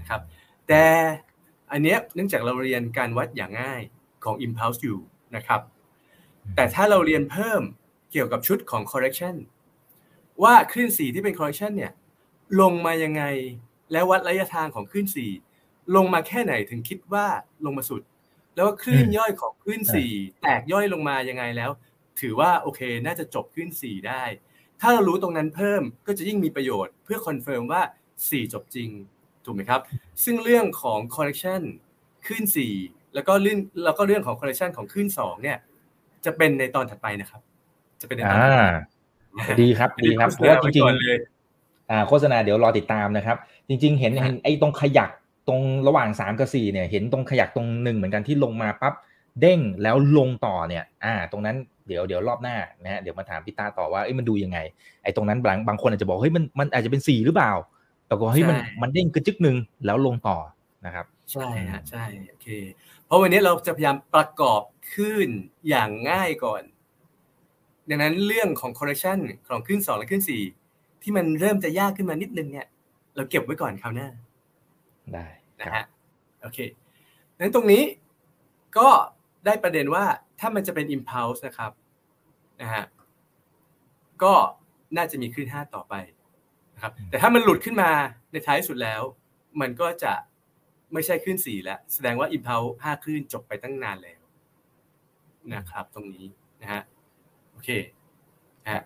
[0.00, 0.20] นะครับ
[0.68, 0.84] แต่
[1.72, 3.82] อันเนี้ยเนื่องจากเราเรียนการวัดอย่างง่าย
[4.24, 4.98] ของ impulse อยู่
[5.36, 5.60] นะครับ
[6.56, 7.62] แต่ถ้าเราเรียนเพิ่ม
[8.12, 9.34] เกี่ยวกับชุดของ correction
[10.42, 11.92] ว่าคลื่นสี่ที่เป็น correction เนี่ย
[12.60, 13.22] ลงมายังไง
[13.92, 15.26] แล้ววัดระยะทางของคลื่นสี่
[15.96, 17.26] ลงมาแค่ไหนถึงคิดว่า
[17.64, 18.02] ลงมาสุด
[18.60, 20.04] แล้วคลื่นย่อยของคลื่นสี่
[20.42, 21.70] แตกย่อยลงมายังไงแล้ว
[22.20, 24.22] ถือว่าโอเคน่าจะจบคลื่นสี่ได้
[24.80, 27.82] ถ้าเรารู้ตรงนั้นเพิ่มก็จะยิ่งมีประโยชน์เพื่อ confirm ว่า
[28.28, 28.90] สี่จบจริง
[29.44, 29.80] ถูกไหมครับ
[30.24, 31.62] ซึ่งเรื่องของ correction
[32.26, 32.74] คลื่นสี่
[33.14, 35.58] แล้วก็เรื่องแล้วก็เรื่องของ correction ของคลื่นสองเนี่ย
[36.24, 37.40] จะเป็นในตอนถัดไปนะครับ
[38.00, 43.36] จะเป็นในตอนถัดไปดีครับดีครับเพราะว่าจริงๆอ่าโฆษณาเดี๋ยวรอติดตามนะครับ
[43.68, 45.10] จริง ๆ เห็นเห็นไอ้ตรงขยัก
[45.50, 48.94] ตรงระหว่างสามกับสี่เนี่ยเห็นตรงขยักตรงหนึ่งเหมือนกันที่ลงมาปั๊บ
[49.40, 54.58] เด้งแล้วลงต่อเนี่ย อ่า ตรงนั้นเดี๋ยวเดี๋ยวรอบหน้านะฮะเดี๋ยวมาถามพี่ตาต่อว่าเอ้ยมันดูยังไง
[55.02, 57.52] ไอ้ตรงนั้นบางบางคนอาจจะบอกเฮ้ยมันมันอาจจะเป็นสี่หรือเปล่า
[58.06, 60.36] แต่ก็เฮ้ยมันมันเด้งกระจึกหนึ่งแล้วลงต่อ
[60.86, 62.48] นะครับ ใช่ฮะใช่โอเค
[63.06, 64.62] เพราะวันนี้เราจะพยายามประกอบ
[64.94, 65.28] ขึ้น
[65.68, 66.62] อย่างง่ายก่อน
[67.88, 70.42] ดังนั้นเรื่องของ correction ของขึ้นสองและขึ้นสี่
[71.02, 72.66] ที่มันเริ่มจะยากขึ้นมานิดนึงเนี่ย
[73.16, 74.08] เราเก็บไว้ก่อนคราวหน้า
[75.14, 75.26] ได้
[75.60, 75.84] นะฮะ
[76.42, 76.58] โอเค
[77.38, 77.82] นั้นตรงนี้
[78.78, 78.88] ก็
[79.46, 80.04] ได้ประเด็นว่า
[80.40, 81.72] ถ้ามันจะเป็น impulse นะครับ
[82.62, 82.84] นะฮะ
[84.22, 84.34] ก็
[84.96, 85.94] น่าจะมีขึ้นห้าต่อไป
[86.82, 87.90] ครับแต่ถ้ามันหลุดขึ้นมา
[88.32, 89.02] ในท้ายสุดแล้ว
[89.60, 90.12] มันก็จะ
[90.92, 94.20] ไม่ใช่ขึ้นสี่แล้ว แสดงว่าอิมเพลห้าคลื่นจบไปตั้งนานแล้ว
[95.54, 96.26] นะครับ ตรงนี้
[96.62, 96.82] นะฮะ
[97.52, 97.68] โอเค
[98.70, 98.82] ฮะ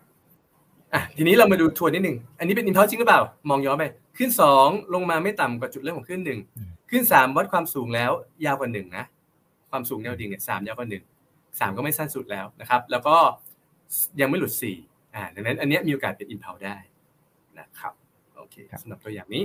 [0.94, 3.84] อะทีนี้เรามาดูทวนนิดหนึ่งอันนี้เป็นอิมเพลจริงหรือเปล่า มองย้อนไป
[4.16, 6.38] ขึ้นสองลงมาไม่ต่ำกว่าจุดเริ่มของขึ้นหนึ่ง
[6.90, 8.10] ขึ้นสามวัดความสูงแล้ว
[8.44, 9.04] ยาวกว่าหนึ่งนะ
[9.70, 11.04] ความสูงแนวดิ่งเนี่ยสามยาวกว่าหนึ่ง
[11.60, 13.16] สามก็ไม่สั้นสุดแล้วนะครับ แล้วก็
[14.20, 14.76] ยังไม่หลุดสี่
[15.14, 16.76] อ่าดังนั้นอันนี้มีโอกาสเป็นอิมเพลได้
[17.58, 17.92] นะครับ
[18.36, 19.44] โอเคสำหรับตัวอย่างนี้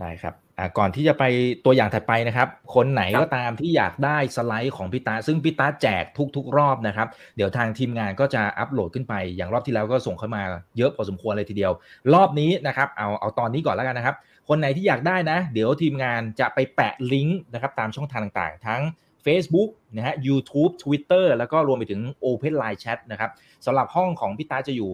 [0.00, 0.34] ได้ครับ
[0.78, 1.24] ก่อนที่จะไป
[1.64, 6.04] ตัวอย่างถัดไปนะครับ คนไหนก็ตามที่อยากได้สไลด์ของพี่ตาซึ่งพี่ตาแจก
[6.36, 10.42] ทุก ๆ รอบนะครับ เดี๋ยวทางทีมงานก็จะอัปโหลดขึ้นไป อย่างรอบที่แล้วก็ส่งเข้ามา
[10.76, 11.72] เยอะพอสมควรเลยทีเดียว
[12.14, 14.16] รอบนี้นะครับเอาเอาตอนนี้ก่อนแล้วกันนะครับ
[14.48, 18.82] คนไหนที่อยากได้นะ เดี๋ยวทีมงานจะไปแปะลิงก์นะครับตามช่องทางต่างๆ ทั้ง
[19.26, 23.30] Facebook นะฮะ YouTube Twitter แล้วก็รวมไปถึง Open Line Chat นะครับ
[23.66, 24.90] สำหรับห้องของพี่ตาจะอยู่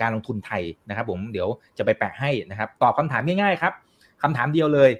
[0.00, 1.48] การลงทุนไทยนะครับ ผมเดี๋ยว
[1.78, 3.72] จะไปแปะให้นะครับตอบคำถามง่ายๆครับ
[4.22, 4.90] คำถามเดียวเลย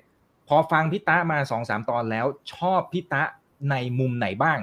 [0.48, 3.22] พอฟังพี่ตามา2องสามตอนแล้ว ชอบพี่ตา
[3.70, 4.58] ในมุมไหนบ้าง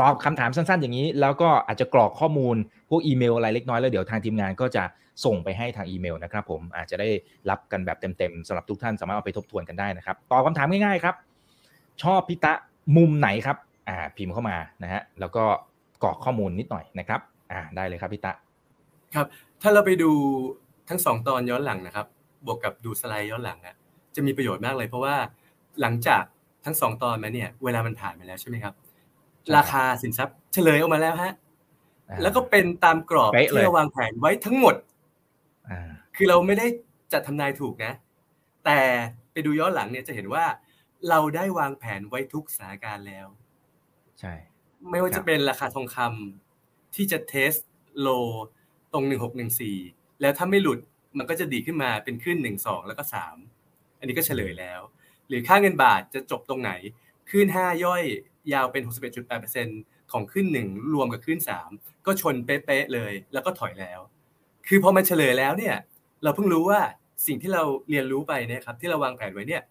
[0.00, 2.56] ตอบคำถามสั้นๆ อย่างนี้ แล้วก็อาจจะกรอกข้อมูล
[2.90, 4.84] พวกอีเมลอะไรเล็กน้อยแล้วเดี๋ยวทางทีมงานก็จะ
[5.24, 7.08] ส่งไปให้ทางอีเมลนะครับผมอาจจะได้
[7.50, 11.14] รับกันแบบเต็มๆสำหรับทุกท่านสามารถเอาไปทบทวนกันได้นะครับตอบคำถามง่ายๆครับ
[12.02, 12.52] ชอบพี่ตะ
[12.96, 13.56] มุมไหนครับ
[13.88, 15.44] อ่าพิมพ์เข้ามานะฮะแล้วก็
[16.02, 17.20] กรอกข้อมูลนิดหน่อยนะครับ
[17.52, 18.32] อ่าได้เลยครับพี่ตะ
[19.14, 19.26] ครับ
[19.62, 20.10] ถ้าเราไปดู
[20.88, 22.06] ทั้งสองตอนย้อนหลังนะครับ
[22.46, 23.74] บวกกับดูสไลด์ย้อนหลังอะ
[24.14, 25.16] จะมีประโยชน์มากเลยเพราะว่า
[25.80, 26.22] หลังจาก
[26.64, 28.74] ทั้งสองตอนมาเนี่ย เวลามันผ่านไปแล้วใช่ไหมครับ
[29.56, 31.32] ราคาสินทรัพย์เฉลยออกมาแล้วฮะ
[32.22, 34.74] แล้วก็เป็นตามกรอบที่เราวางแผนไว้ทั้งหมด
[36.16, 36.66] คือเราไม่ได้
[37.12, 37.92] จัดทำนายถูกนะ
[38.64, 38.80] แต่
[39.32, 40.44] ไปดูย้อนหลังเนี่ยจะเห็นว่า
[41.08, 43.26] เราได้วางแผนไว้ทุกสถานการณ์แล้ว
[44.20, 44.32] ใช่
[44.90, 47.52] ไม่ว่าจะเป็นราคาทองคำที่จะเทส
[48.00, 48.08] โล
[48.92, 49.76] ตรงหนึ่งหกหนึ่งสี่
[50.20, 50.78] แล้วถ้าไม่หลุด
[51.18, 53.36] มันก็จะดีขึ้นมาเป็นขึ้นหนึ่งสองแล้วก็สาม
[53.98, 54.80] อันนี้ก็เฉลยแล้ว
[55.28, 56.72] หรือค่าเงินบาทจะจบตรงไหน
[57.30, 58.02] ขึ้นห้าย่อย
[58.52, 59.66] ยาวเป็นหกสิบเอ็ดจุดแปดเปอร์เซ็น
[60.12, 61.70] ของขึ้นหนึ่งรวมกับขึ้นสาม
[62.06, 64.00] ก็ชนเป๊ะเลย แล้วก็ถอยแล้ว
[64.68, 65.76] คือพอมันเฉลยแล้วเนี่ย
[66.22, 66.80] เราเพิ่งรู้ว่า
[67.26, 69.62] สิ่งที่เราเรียนรู้ไปเนี่ยครับ ที่เราวางแผนไว้เนี่ย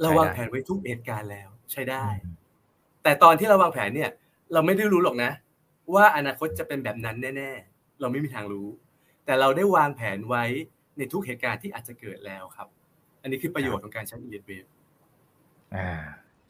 [0.00, 2.04] เราวางแผนไว้ทุกเหตุการณ์แล้วใช้ได้
[3.02, 4.10] แต่ตอนที่เราวางแผนเนี่ย
[4.52, 5.30] เราไม่ได้รู้หรอกนะ
[5.94, 8.68] ว่าอนาคตจะเป็นแบบนั้นแน่ ๆ เราไม่มีทางรู้
[9.32, 10.44] แต่เราได้วางแผนไว้
[10.98, 12.68] ในทุกเหตุการณ์ที่อาจจะเกิดแล้วครับ
[13.22, 14.64] อันนี้คือประโยชน์ของการใช้ e เ w a v
[15.74, 15.88] อ่า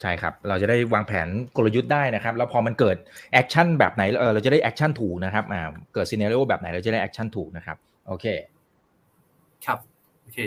[0.01, 2.97] ใช่ครับ เราจะได้วางแผนกลยุทธ์ได้นะครับ แล้วพอมันเกิด
[3.33, 5.62] action แบบไหนเออเราจะได้ action ถูกนะครับอ่า
[5.95, 8.27] เกิด scenario แบบไหนเราจะได้ action ถูกนะครับโอเค
[9.66, 9.79] ครับ
[10.23, 10.38] โอเค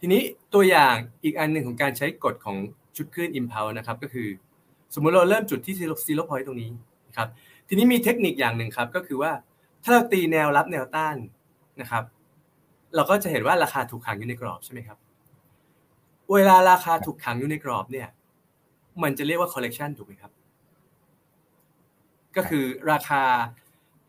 [0.00, 0.22] ทีนี้
[0.54, 0.94] ตัวอย่าง
[1.24, 2.56] อีกอันหนึ่งของการใช้กฎของ
[2.96, 4.28] ชุดคลื่น impulse นะครับก็คือ
[4.94, 5.74] สมมุติเราเริ่มจุดที่
[6.06, 6.70] zero point ตรงนี้
[7.16, 7.28] ครับ
[7.68, 9.32] ทีนี้มีเทคนิคอย่างหนึ่งครับก็คือว่า
[9.84, 11.16] ถ้าเราตีแนวรับแนวต้าน
[11.80, 12.04] นะครับ
[12.94, 14.98] เราก็จะเห็นว่าราคาถูกขังอยู่ในกรอบใช่ไหมครับ
[16.32, 18.08] เวลาราคาถูกขังอยู่ในกรอบเนี่ย
[19.02, 20.32] มันจะเรียกว่า collection ถูกไหมครับ
[22.36, 23.22] ก็คือราคา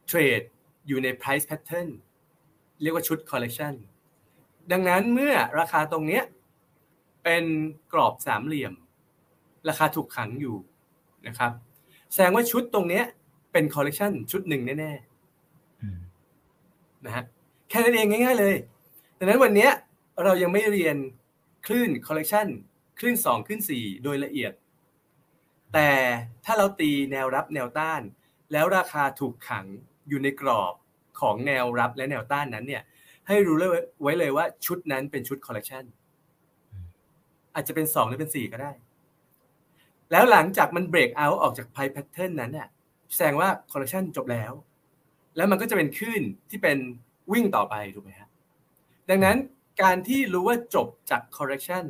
[0.08, 0.42] เทรด
[0.88, 1.90] อยู่ใน price pattern
[2.82, 3.74] เรียกว่าชุด collection
[4.72, 6.24] ดังนั้นเมื่อราคาตรงเนี้ย
[7.24, 7.44] เป็น
[7.94, 8.74] กรอบสามเหลี่ยม
[9.70, 10.56] ราคาถูกขังอยู่
[11.28, 11.52] นะครับ
[12.12, 13.04] แสดงว่าชุดตรงเนี้ย
[13.52, 17.26] เป็นคอลเลกชันชุดหนึ่งแน่ๆนะฮะ
[17.70, 18.56] แค่นั้นเองง่าย ๆ เลย
[19.18, 19.70] ดังนั้นวันนี้
[20.24, 20.98] เรายังไม่เรียน
[21.66, 22.48] คลื่น correction
[23.00, 24.54] คลื่น 2 คลื่น 4 โดยละเอียด
[25.74, 25.90] แต่
[26.46, 28.02] ถ้าเราตีแนวรับแนวต้าน
[28.52, 29.66] แล้วราคาถูกขัง
[30.08, 30.74] อยู่ในกรอบ
[31.20, 32.84] ของแนวรับและแนวต้านนั้นเนี่ย
[33.28, 33.70] ให้รู้เลย
[34.02, 35.84] ไว้เลยว่าชุดนั้นเป็นชุด correction
[37.56, 38.72] อาจจะเป็น 2 หรือเป็น 4 ก็ได้
[40.12, 42.68] แล้วหลังจากมัน break out ออกจาก price pattern นั้นเนี่ย
[43.14, 44.54] แสดงว่า correction จบแล้ว
[45.36, 46.78] แล้วมันก็จะเป็นคลื่นที่เป็น
[47.34, 48.30] วิ่งต่อไปถูกไหมครับ
[49.10, 49.38] ดังนั้น
[49.82, 51.86] การที่รู้ว่าจบจาก correction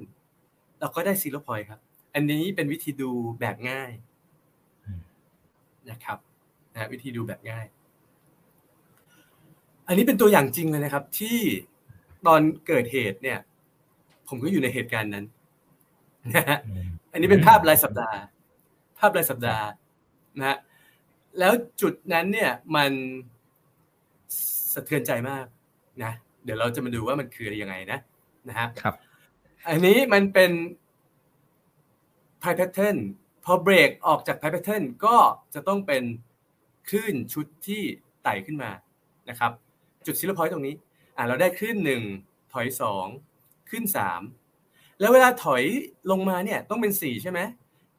[0.79, 1.79] เราก็ได้ zero point ครับ
[2.13, 3.91] อันนี้เป็นวิธีดูแบบง่าย
[5.89, 6.17] นะครับ
[6.73, 7.65] นะวิธีดูแบบง่าย
[9.87, 11.37] อันนี้เป็นตัวอย่างจริงเลยนะครับ ที่
[12.25, 13.39] ตอนเกิดเหตุเนี่ย
[14.27, 15.25] ผมก็อยู่ในเหตุการณ์นั้น
[16.35, 16.57] นะฮะ
[17.11, 18.19] อันนี้เป็นภาพรายสัปดาห์
[18.99, 19.65] ภาพรายสัปดาห์
[20.37, 20.57] นะฮะ
[21.39, 22.91] แล้วจุดนั้นเนี่ยมัน
[24.77, 25.45] สะเทือนใจมาก
[26.03, 26.11] นะ
[26.43, 27.99] เดี๋ยวเราจะมาดูว่ามันคือยังไงนะ
[28.49, 28.95] นะครับครับ
[29.67, 30.51] อันนี้มันเป็น
[32.43, 32.97] p i pattern
[33.45, 35.15] พอเบรกออกจาก p i pattern ก็
[35.53, 36.03] จะต้องเป็น
[36.89, 37.81] คลื่นชุดที่
[38.23, 38.71] ไต่ขึ้นมา
[39.29, 39.51] นะครับ
[40.05, 40.75] จุดซิลพอยต์ตรงนี้
[41.15, 42.01] อ่าเราได้คลื่นหนึ่ง
[42.53, 43.05] ถอยสอง
[43.69, 44.21] ขึ้นสาม
[44.99, 45.63] แล้วเวลาถอย
[46.11, 47.39] ลงมาเนี่ยต้องเป็นสี่ใช่ไหม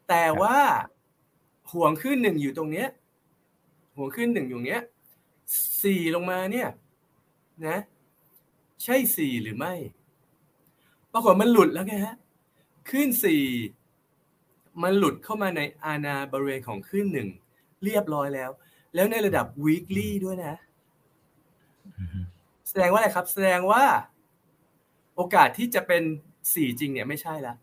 [0.08, 0.56] แต่ว่า
[1.72, 2.88] ห่วงขึ้นหนึ่งอยู่ตรงเนี้ย
[3.96, 4.82] ห่วงขึ้นหนึ่งอยู่เนี้ย
[5.82, 6.68] สี่ลงมาเนี่ย
[7.68, 7.78] นะ
[8.84, 9.74] ใช่สี่หรือไม่
[11.12, 12.16] ปรากฏมันหลุดแล้วไงฮะ
[12.90, 13.44] ขึ้นสี่
[14.82, 17.28] มันหลุดเข้ามาในอาณาบริเวณของขึ้นหนึ่ง
[17.84, 18.50] เรียบร้อยแล้ว
[18.94, 20.54] แล้วในระดับ weekly ด้วยนะ
[22.68, 23.84] แสดงว่าอะไรครับ แสดงว่า
[25.14, 26.02] โอกาสที่จะเป็น
[26.54, 27.54] สี่จริงเนี่ยไม่ใช่ละ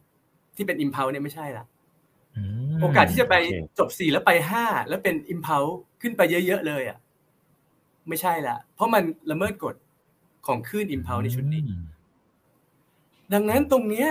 [0.55, 1.65] ที่เป็น impulse เนี่ยไม่ใช่ละ
[2.81, 3.35] โอกาสที่จะไป
[3.77, 6.97] จบสี่แล้วไปห้าแล้วเป็น impulse ขึ้นไปเยอะ ๆ เลยอะ
[8.07, 9.75] ไม่ใช่ละ เพราะมันละเมิดกฎ
[10.47, 11.61] ของคลื่น impulse ในชุดนี้
[13.33, 14.09] ดังนั้นตรงเนี้ย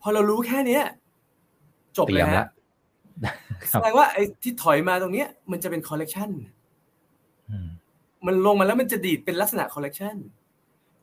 [0.00, 0.84] พอเรารู้แค่เนี้ย
[1.98, 2.46] จบเลยฮะ
[3.70, 6.30] แสดงว่าไอ้ที่ถอยมาตรงเนี้ย มันจะเป็นคอลเลกชัน
[8.26, 10.16] มันลงมาแล้วมันจะดีดเป็นลักษณะ correction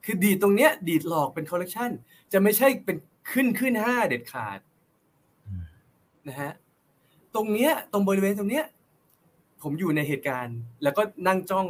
[0.05, 1.89] คือดีดตรงเนี้ย ดีดหลอกเป็น correction
[2.34, 2.97] จะไม่ใช่เป็น
[3.31, 4.60] ขึ้นคลื่นห้าเด็ดขาด
[6.27, 6.51] นะฮะ
[7.36, 8.65] ตรงเนี้ย ตรงบริเวณตรงเนี้ย
[9.63, 11.67] ผมอยู่ในเหตุการณ์ แล้วก็นั่งจ้อง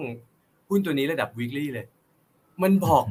[0.69, 1.85] หุ้นตัวนี้ระดับ weekly เลย
[2.63, 3.03] มันบอก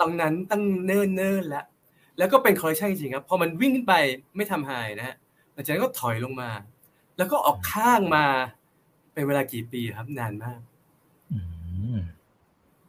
[0.00, 1.64] ตรงนั้นตั้งเนิ่นเนิ่นแล้ว
[2.18, 3.94] แล้วก็เป็น correction จริงครับพอมันวิ่งขึ้นไป
[4.36, 5.16] ไม่ทำ high นะฮะ
[5.52, 6.50] หลังจากนั้นก็ถอยลงมา
[7.16, 8.24] แล้วก็ออกข้างมา
[9.12, 10.60] เป็นเวลากี่ปีครับนานมาก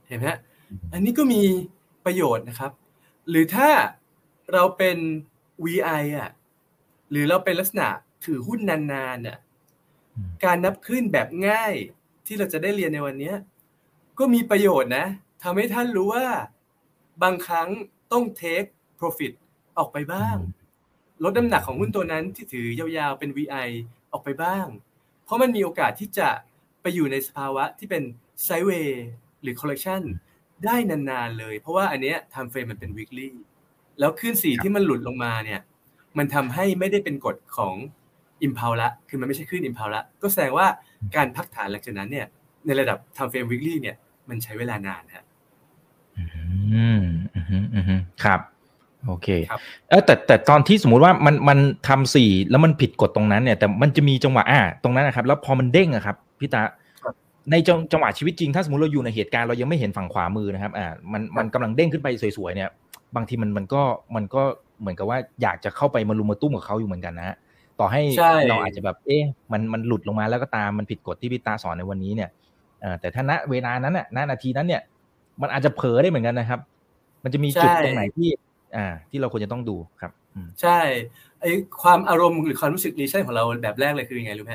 [0.07, 0.39] เห็นไหมฮะ
[0.93, 1.41] อันนี้ก็มี
[2.05, 2.71] ประโยชน์นะครับ
[3.29, 3.69] หรือถ้า
[4.53, 4.97] เราเป็น
[5.65, 6.29] VI อะ
[7.11, 7.87] หรือเราเป็นลักษณะ
[8.25, 9.37] ถือหุ้นนานๆน่ะ
[10.45, 11.73] การนับขึ้นแบบง่าย
[12.25, 13.33] ที่เราจะได้เรียนในวันนี้
[14.19, 15.05] ก็มีประโยชน์นะ
[15.43, 16.27] ทำให้ท่านรู้ว่า
[17.23, 17.69] บางครั้ง
[18.11, 18.63] ต้องเทค
[18.99, 19.33] profit
[19.77, 20.37] ออกไปบ้าง
[21.23, 23.69] ลดน้ำหนักของหุ้นตัวนั้นที่ถือยาวๆเป็น VI
[24.11, 24.65] ออกไปบ้าง
[25.25, 26.29] เพราะมันมีโอกาสที่จะ
[26.81, 28.03] ไปอยู่ในสภาวะที่เป็น
[28.43, 29.05] ไซเวย์
[29.41, 30.01] หรือ collection
[30.65, 33.29] ได้นานๆเลย เพราะว่าอันเนี้ย time frame มันเป็น weekly
[33.99, 35.61] แล้วขึ้นสีที่มันหลุดลงมาเนี่ย
[36.17, 37.75] มันทำให้ไม่ได้เป็นกฎของ
[38.47, 40.67] impulse ละคือมันไม่ใช่ขึ้น impulse ละก็แสดงว่า
[41.15, 42.27] การพักฐานหลังจากนั้นเนี่ย
[42.65, 43.95] ในระดับ time frame weekly เนี่ย
[44.29, 45.25] มันใช้เวลานานฮะ
[46.17, 47.01] อืม
[47.35, 48.39] อืมครับ
[49.07, 49.27] โอเค
[49.89, 56.61] เออแต่แต่ตอนที่สมมุติว่ามันมันทำสี่แล้วมันผิดกฎตรงนั้นเนี่ย แต่มันจะมีจังหวะอ่าตรงนั้นนะครับ แล้วพอมันเด้งอะครับพี่ตา
[57.51, 62.69] ในจังจังหวะชีวิตจริงถ้าสมมติเราอยู่ในเหตุการณ์เรายังไม่เห็นฝั่งขวามือนะครับ อ่า มันมันกำลังเด้งขึ้นไปสวยๆเนี่ย
[63.15, 63.81] บางทีมันมันก็
[64.15, 64.41] มันก็
[64.79, 67.35] เหมือนกับว่าอยากจะเข้าไปมารุมมาตุ้มกับเขาอยู่เหมือนกันนะฮะ
[67.79, 68.01] ต่อให้
[68.49, 72.29] เราอาจจะแบบ เอ๊ะมันมันหลุดลงมาแล้วก็ตามมันผิดกฎที่พี่ตาสอนในวันนี้เนี่ย
[72.99, 74.81] แต่ถ้าณเวลานั้นน่ะณนาทีนั้นเนี่ย
[75.41, 76.59] มันอาจจะเผลอได้เหมือนกันนะครับ
[77.23, 78.29] มันจะมีจุดตรงไหนที่
[78.75, 80.11] อ่า ที่เราควรจะต้องดูครับ
[80.61, 80.79] ใช่
[81.41, 81.45] ไอ
[81.81, 84.53] ความอารมณ์หรือความรู้สึกรีชั่นของเราแบบแรกเลยคือยังไงรู้ไหม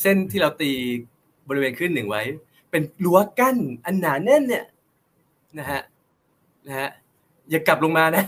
[0.00, 0.70] เส้นที่เราตี
[1.48, 2.22] บริเวณขึ้นหนึ่งไว้
[2.70, 4.64] เป็นรั้วกั้นอันหนาแน่นเนี่ย
[5.58, 5.82] นะฮะ
[6.66, 6.88] นะฮะ
[7.50, 8.24] อย่ากลับลงมานะ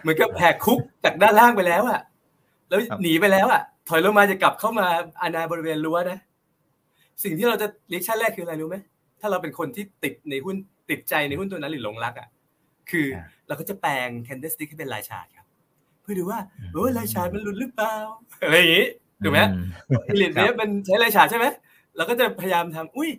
[0.00, 2.00] เหมือนกับแหกคุกจากด้านล่างไปแล้วอะ
[2.68, 4.86] แล้วหนีไปแล้วอะถอยลงมาจะกลับเข้ามา
[5.22, 6.18] อาณาบริเวณรั้วนะ
[7.22, 8.76] สิ่งที่เราจะ reaction แรกคืออะไรรู้ไหม
[9.20, 10.56] ถ้าเราเป็นคนที่ติดในหุ้น
[10.90, 12.28] ติดใจในหุ้นตัวนั้นหรือหลงรักอะ
[12.90, 13.06] คือ
[13.46, 15.46] เราก็จะแปลง candlestick ให้เป็น line chart ครับ
[16.02, 16.40] เพื่อดูว่า
[16.72, 17.94] โอ้ line chart มันหลุดหรือเปล่า
[18.44, 18.86] อะไรอย่างนี้
[19.22, 19.40] ถูกไหม
[20.08, 21.46] Elliott เนี้ยมันใช้ line chart ใช่ไหม
[21.96, 23.10] เราก็จะพยายามทำอุ้ย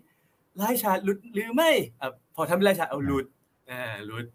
[0.61, 1.69] line chart หลุดหรือไม่
[2.01, 3.25] อะพอทำเป็น line chart อ้าวหลุด
[3.69, 4.25] อ่าหลุด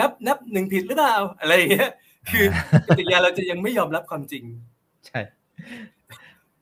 [0.00, 1.90] นับนับหนึ่งผิดหรือเปล่าอะไรอย่างเงี้ย
[2.32, 2.46] คือ
[2.88, 4.44] ปฏิกิริยาเราจะยังไม่ยอมรับความจริง
[5.06, 5.20] ใช่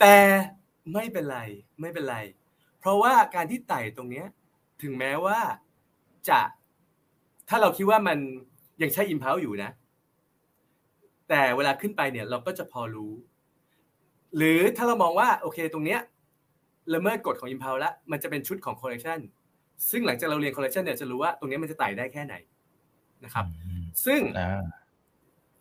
[0.00, 0.16] แต่
[0.92, 1.38] ไม่เป็นไร
[1.80, 2.16] ไม่เป็นไร
[2.80, 4.26] เพราะว่าการที่ไต่ตรงเนี้ย
[4.82, 5.38] ถึงแม้ว่า
[6.28, 6.40] จะ
[7.48, 8.18] ถ้าเราคิดว่ามัน
[8.82, 9.70] ยังใช้ impulse อยู่นะ
[11.28, 13.12] แต่เวลาขึ้นไปเนี่ยเราก็จะพอรู้
[14.36, 16.00] หรือถ้าเรามองว่า โอเคตรงเนี้ย
[16.94, 19.20] ละเมิดกฎของ impulse แล้วมันจะเป็นชุดของ collection
[19.90, 22.34] ซึ่งหลังจากเราเรียน collection เนี่ยจะรู้ว่าตรงนี้มันจะไต่ได้แค่ไหน
[23.24, 23.46] นะครับ
[24.06, 24.62] ซึ่งอ่า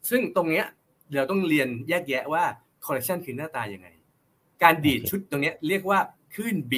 [0.10, 0.66] ซึ่งตรงเนี้ย
[1.14, 2.44] เราต้องเรียนแยกแยะว่า
[2.86, 3.88] collection คือหน้าตายังไง
[4.64, 6.00] การดีดโอเคชุดตรงเนี้ยเรียกว่า
[6.34, 6.74] คลื่น B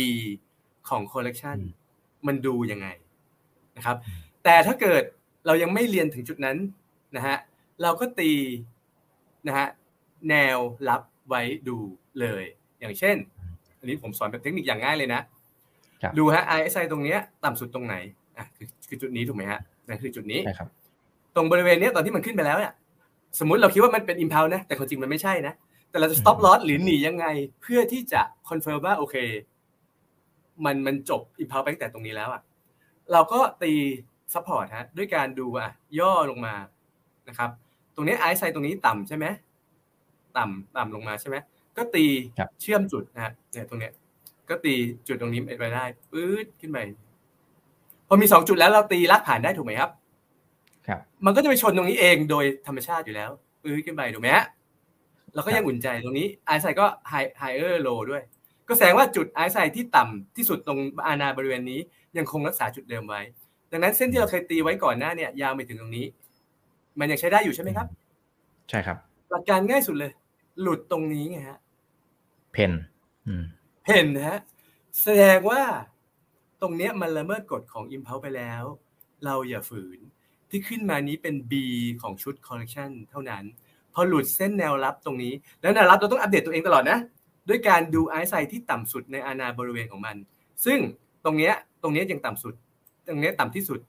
[0.90, 1.72] ของ collection อืม
[2.28, 2.88] มันดูยังไง
[3.78, 3.98] นะครับ
[4.44, 5.04] แต่ถ้าเกิด
[5.46, 6.58] เรายังไม่เรียนถึงจุดนั้น
[7.16, 7.38] นะฮะ
[7.82, 8.32] เราก็ตี
[9.48, 9.68] นะฮะ
[10.30, 10.58] แนว
[10.90, 11.78] รับไว้ดู
[12.20, 12.44] เลย
[12.80, 13.16] อย่างเช่น
[13.80, 15.22] อันนี้ผมสอนเป็นเทคนิคอย่างง่ายเลยนะ
[16.02, 17.96] ครับดูฮะ RSI ตรงเนี้ยต่ำสุดตรงไหน
[18.38, 20.70] อะคือคือจุดนี้ถูกไหมฮะนั่นคือจุดนี้ใช่ครับ
[21.36, 22.74] ตรงบริเวณเนี้ยตอนที่มันขึ้นไปแล้วเนี่ย
[23.40, 25.54] สมมุติเราคิดว่ามันเป็น impulse นะแต่ความจริงมันไม่ใช่นะ
[25.90, 27.26] แต่เราจะ stop loss หรือหนียังไง
[27.62, 29.16] เพื่อที่จะ confirm ว่าโอเค
[30.66, 32.42] มันมันจบ impulse ไปตั้งแต่ตรงนี้แล้วอะ
[33.12, 33.72] เราก็ตี
[34.34, 35.70] support ฮะด้วยการดูอะ
[36.00, 36.56] ย่อลงมา
[37.30, 37.50] นะครับ
[37.96, 39.26] ตรงนี้ไอซ์ไซตรงนี้ต่ำใช่ไหม
[40.38, 41.36] ต่ำต่ำลงมาใช่ไหม
[41.78, 42.06] ก็ตี
[42.40, 43.94] ครับเชื่อมจุดนะฮะเนี่ยตรงเนี้ย
[44.50, 44.74] ก็ตี
[45.08, 46.78] จุดตรงนี้ไปได้ปื๊ดขึ้นไป
[48.08, 50.07] พอมีสองจุดแล้วเราตีลากผ่านได้ถูกไหมครับครับ
[51.26, 53.30] มันก็จะไปชนตรงนี้เองโดยธรรมชาติอยู่แล้ว
[53.64, 54.46] ปื้อขึ้นไปถูกไหมฮะ
[55.34, 58.24] เราก็ยังอุ่นใจตรงนี้ไอซ์ไซก็ไฮไฮเออร์โลด้วย
[58.68, 61.80] ก็แสดงว่าจุดไอซ์ไซที่ต่ำที่สุดตรงอาณาบริเวณนี้
[62.18, 63.22] ยังคงรักษาจุดเดิมไว้
[63.72, 66.06] ดังนั้นเส้นที่เราเคยตีไว้ก่อนหน้าเนี่ยยาวไปถึงตรงนี้
[67.00, 67.88] มันยังใช้ได้อยู่ใช่ไหมครับ
[68.70, 68.98] ใช่ครับ
[69.30, 70.12] หลักการง่ายสุดเลย
[70.62, 71.60] หลุดตรงนี้ไงฮะ
[72.52, 72.72] เพน
[73.28, 73.44] อืม
[73.88, 74.40] เห็นนะฮะ
[75.02, 75.62] แสดงว่า
[76.62, 78.64] ตรงเนี้ยมันละเมิดกฎของ Impulse ไปแล้ว
[79.26, 80.00] เราอย่าฝืน
[80.50, 81.54] ที่ขึ้นมานี้เป็น B
[82.02, 83.44] ของชุด Collection เท่านั้น
[83.94, 87.00] พอหลุดเส้นแนวรับตรงนี้ แล้วแนวรับเราต้องอัปเดตตัวเองตลอดนะ
[87.50, 90.16] ด้วยการดูไอซ์ไซที่ต่ำสุดในอาณาบริเวณของมัน
[90.66, 90.80] ซึ่ง
[91.26, 92.54] ตรงเนี้ยตรงเนี้ยยังต่ำสุด
[93.08, 93.80] ตรงเนี้ยต่ำที่สุด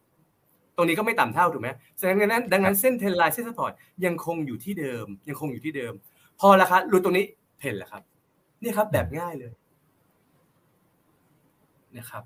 [0.76, 1.68] ตรงนี้ก็ไม่ต่ำเท่าถูกไหม
[1.98, 3.72] แสดงนั้นดังนั้นเส้นเทนไลน์เส้นสปอร์ต
[4.04, 5.92] ยังคงอยู่ที่เดิม ยังคงอยู่ที่เดิม
[6.40, 7.24] พอละครับหลุดตรงนี้
[7.58, 8.02] เพนแล้วครับ
[8.62, 9.52] นี่ครับแบบง่ายเลย
[11.96, 12.24] นะครับ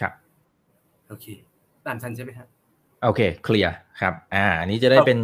[0.00, 0.12] ครับ
[1.08, 1.26] โอเค
[1.86, 2.48] ตามทันใช่ไหมครับ
[3.02, 5.18] โอเคเคลียร์ครับอ่าอันนี้จะได้ครับเป็น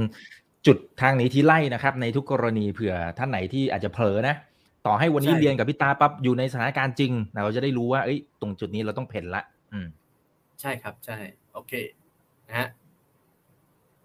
[0.66, 4.36] จุดทางหนี้ที่ไล่นะครับ ในทุกกรณีเผื่อท่านไหนที่อาจจะเผลอนะ
[4.86, 7.12] ต่อให้วันนี้เรียนกับพี่ตาปั๊บอยู่ในสถานการณ์จริง
[7.44, 9.42] เราจะได้รู้ว่าเอ้ยตรงจุดนี้เราต้องเพ่นละ
[9.72, 9.86] อืม
[10.60, 11.16] ใช่ครับใช่
[11.52, 11.72] โอเค
[12.48, 12.68] นะฮะ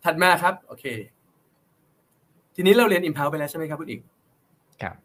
[0.04, 0.86] ถัดมาครับ โอเค
[2.56, 4.02] ทีนี้เราเรียน impulse ไปแล้วใช่ไหมครับคุณอีก
[4.82, 4.96] ครับ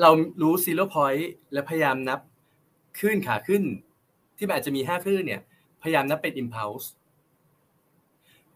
[0.00, 0.10] เรา
[0.42, 2.20] รู้ zero point และพยายามนับ
[2.98, 3.62] คลื่นขาขึ้น
[4.36, 5.42] ที่มันอาจจะมีห้าคลื่นเนี่ย
[5.82, 6.86] พยายามนับเป็น impulse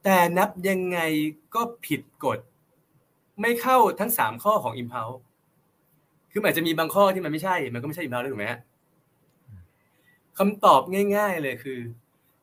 [0.04, 0.98] แต่นับยังไง
[1.54, 2.38] ก็ผิดกฎ
[3.40, 5.18] ไม่เข้าทั้งสามข้อของ impulse
[6.30, 8.60] คือมันอาจจะมีบางข้อที่มันไม่ใช่ มันก็ไม่ใช่ impulse ด้วยถูกไหมฮะ
[10.38, 10.80] คำตอบ
[11.16, 11.78] ง่าย ๆ เลยคือ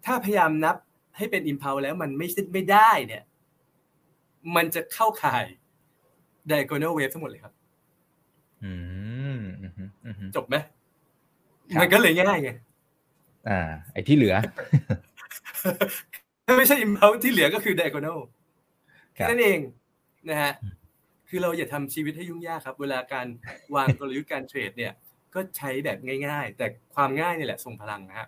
[0.06, 0.76] ถ้าพยายามนับ
[1.18, 3.24] ให้เป็น impulse แล้วมันไม่ไม่ได้เนี่ย
[4.56, 5.46] มันจะเข้าข่าย
[6.50, 7.54] diagonal wave ทั้งหมดเลยครับ
[8.63, 8.74] อื
[9.38, 9.74] มอืม
[10.06, 10.56] อืมจบไหม
[11.70, 12.52] ครับมันก็เลยง่ายไง
[13.49, 13.60] อ่า
[13.93, 14.36] ไอ้ที่เหลือ
[16.45, 18.19] ถ้าไม่ใช่ impulse ที่เหลือก็คือ diagonal
[19.17, 19.60] ครัแค่บนั้นเอง
[20.30, 20.54] นะฮะ
[21.30, 23.28] คือเราอย่าทำชีวิตให้ยุ่งยากครับ เวลาการ
[23.75, 24.93] วางกลยุทธ์การเทรดเนี่ย
[25.34, 25.97] ก็ใช้แบบ
[26.28, 28.28] ง่าย ๆ แต่ความง่ายนี่แหละทรงพลังนะฮะ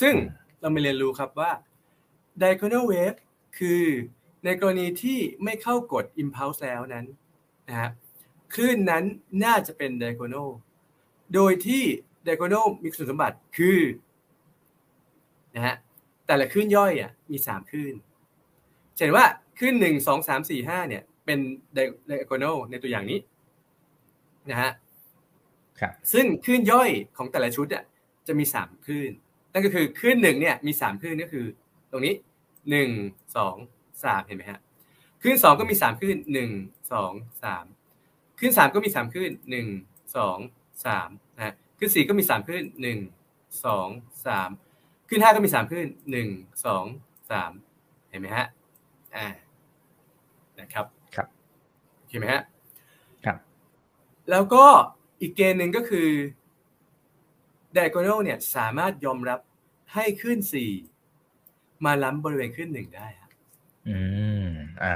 [0.00, 0.14] ซึ่ง
[0.60, 1.50] เรามาเรียนรู้ครับว่า
[2.42, 3.18] diagonal wave
[3.58, 3.84] คือ
[4.44, 7.06] ในกรณีที่ไม่เข้ากฎ impulse แล้วนั้น
[7.68, 7.90] นะฮะ
[8.54, 9.04] คลื่นนั้น
[9.44, 10.48] น่าจะเป็น diagonal
[11.34, 11.82] โดยที่
[12.26, 13.78] diagonal มีคุณสมบัติคือ
[15.56, 15.74] นะฮะ
[16.26, 17.94] แต่ละคลื่นย่อยอะมีสามคลื่น
[18.96, 19.26] เห็นว่า
[19.58, 21.38] คลื่นหนึ่งสองสามสี่ห้าเนี่ย เป็น
[22.08, 23.18] diagonal ในตัวอย่างนี้
[24.50, 24.70] นะฮะ
[25.80, 27.84] ครับซึ่งคลื่นย่อยของแต่ละชุดอะ
[28.26, 29.10] จะมีสามคลื่น
[29.52, 31.46] นั่นก็คือคลื่นหนึ่งเนี่ยมีสามคลื่นก็คือ
[31.90, 32.14] ตรงนี้
[32.70, 32.90] หนึ่ง
[33.36, 33.56] สอง
[34.04, 34.60] สามเห็นไหมฮะ
[35.22, 36.50] คลื่นสองก็มีสามคลื่นหนึ่ง
[36.92, 37.12] สอง
[37.44, 37.64] สาม
[38.38, 39.66] คลื่นสามก็มีสามคลื่นหนึ่ง
[40.16, 40.38] สอง
[40.86, 42.98] สามนะฮะคลื่นสี่ก็มีสามคลื่นหนึ่ง
[43.64, 43.88] สอง
[44.26, 44.50] สาม
[45.10, 46.28] คลื่นห้าก็มีสามคลื่นหนึ่ง
[46.64, 46.84] สอง
[47.30, 47.52] สาม
[48.08, 48.46] เห็นไหมฮะ
[49.16, 49.26] อ่า
[50.60, 51.28] นะครับครับ
[51.96, 52.42] โอเคไหมฮะ
[53.24, 53.36] ครับ
[54.30, 54.64] แล้วก็
[55.20, 56.08] อีกเกณฑ์หนึ่งก็คือ
[57.76, 59.40] diagonal เนี่ยสามารถยอมรับ
[59.94, 60.70] ให้ขึ้นสี่
[61.84, 63.30] มาล้ำบริเวณขึ้นหนึ่งได้ครับ
[63.88, 63.98] อื
[64.46, 64.48] ม
[64.82, 64.94] อ่า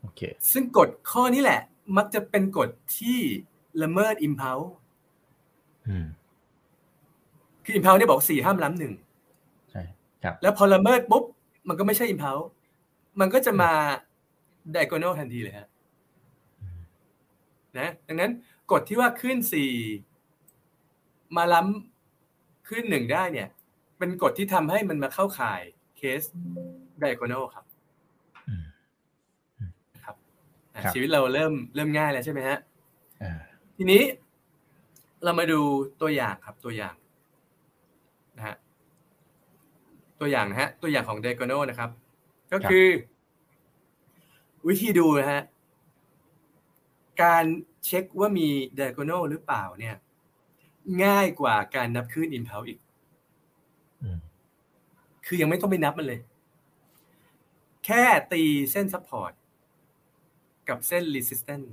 [0.00, 0.20] โอเค
[0.52, 1.60] ซึ่งกฎข้อนี้แหละ
[1.96, 3.18] มักจะเป็นกฎที่
[3.82, 4.68] ละเมิด impulse
[5.88, 6.06] อืม
[7.64, 9.02] คือ impulse เนี่ยบอกสี่ห้ามล้ำหนึ่งใช่ครับ
[10.42, 11.24] แล้วพอละเมิดปุ๊บ
[11.68, 12.46] มันก็ไม่ใช่ impulse
[13.20, 13.72] มันก็จะมา
[14.74, 15.68] diagonal ทันทีเลยฮะ
[17.78, 18.32] นะดังนั้น
[18.72, 19.72] กฎที่ว่าขึ้นสี่
[21.36, 21.60] มาล้
[22.68, 23.48] ขึ้นหนึ่งได้เนี่ย
[23.98, 25.62] เป็นกฎที่ทำให้มันมาเข้าข่าย
[25.96, 26.22] เคส
[27.02, 27.64] diagonal ครับ
[28.48, 28.64] อืม
[30.04, 30.16] ครับ
[30.74, 32.58] อะครับชีวิตเราเริ่มเริ่มง่ายแล้วใช่ไหมฮะ
[33.22, 33.40] อ่า
[33.76, 34.02] ทีนี้
[35.24, 35.60] เรามาดู
[36.00, 36.94] ตัวอย่างครับตัวอย่าง
[38.36, 38.56] นะฮะ
[40.24, 41.90] ตัวอย่างนะฮะ ตัวอย่างของ diagonal นะครับ
[42.52, 42.86] ก็คือ
[44.68, 45.42] วิธีดูนะฮะ
[47.22, 47.44] การ
[47.84, 49.96] เช็คว่ามี diagonal หรือเปล่าเนี่ย
[51.04, 52.78] ง่ายกว่าการนับคลื่น impulse อีก
[54.02, 54.18] อืม
[55.26, 56.20] คือยังไม่ต้องไปนับมันเลย
[57.84, 59.32] แค่ตีเส้น support
[60.68, 61.68] กับเส้น resistance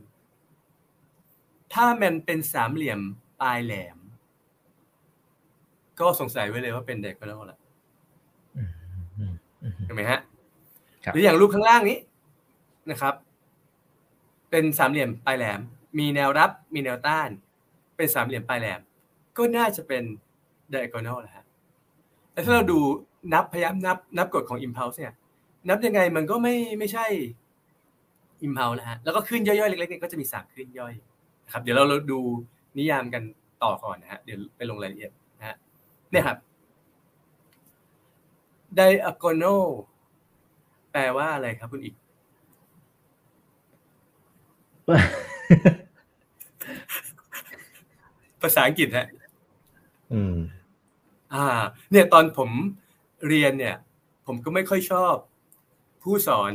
[1.74, 3.00] ถ้ามันเป็นสามเหลี่ยม
[3.42, 3.98] ปลายแหลม
[6.00, 7.61] ก็สงสัยไว้เลยว่าเป็น diagonal ละอืมอืมอืม
[9.86, 10.20] เห็นไหมฮะ
[11.04, 11.98] ครับหรืออย่างรูปข้างล่างนี้
[12.92, 13.14] นะครับ
[14.52, 15.60] เป็นสามเหลี่ยมปลายแหลม
[16.00, 17.30] มีแนวรับมีแนวต้าน
[17.98, 18.80] เป็นสามเหลี่ยมปลายแหลม
[19.38, 20.04] ก็น่าจะเป็น
[20.74, 21.46] diagonal แหละฮะ
[22.34, 22.80] แต่ถ้าเราดู
[23.34, 25.14] นับพยายามนับนับกฎของ impulse เนี่ย
[25.70, 27.06] นับยังไงมันก็ไม่ไม่ใช่
[28.46, 30.94] impulse นะฮะแล้วก็ขึ้นย่อยๆเล็กๆเนี่ยก็จะมีสามขึ้นย่อย
[31.46, 32.20] นะครับ เดี๋ยวเราดู
[32.78, 33.24] นิยามกัน
[33.64, 35.56] ต่อก่อนนะฮะเดี๋ยวไปลงรายละเอียดนะฮะ
[36.12, 36.38] เนี่ยครับ
[38.80, 39.64] diagonal
[40.92, 41.96] แปลว่าอะไรครับคุณอีก
[48.42, 49.08] ภาษาอังกฤษฮะ
[50.14, 50.36] อืม
[51.34, 51.46] อ่า
[51.92, 52.50] เนี่ยตอนผม
[53.28, 53.76] เรียนเนี่ย
[54.26, 55.16] ผมก็ไม่ค่อยชอบ
[56.04, 56.52] ผู้สอน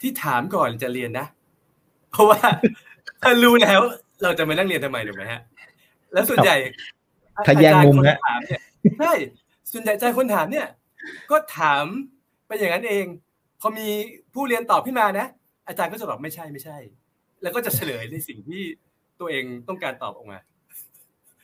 [0.00, 1.26] ที่ถามก่อนจะเรียนนะ
[2.10, 2.40] เพราะว่า
[3.22, 3.80] ถ้ารู้แล้ว
[4.22, 5.40] เราจะมานั่งเรียนทำไมถูกไหมฮะ
[6.12, 6.56] แล้วส่วนใหญ่
[7.48, 8.60] ทะแยงมุมอาจารย์คนฮะถามเนี่ย
[9.00, 9.12] ใช่
[9.72, 10.66] ส่วนใหญ่อาจารย์คนถามเนี่ย
[11.30, 11.84] ก็ถาม
[12.46, 13.06] ไปอย่างนั้นเอง
[13.60, 13.88] พอมี
[14.34, 15.26] ผู้เรียนตอบขึ้นมานะ
[15.68, 16.78] อาจารย์ก็จะบอกไม่ใช่ไม่ใช่
[17.42, 18.62] แล้วก็จะเฉลยในสิ่งที่
[19.20, 20.38] ตัวเองต้องการตอบออกมา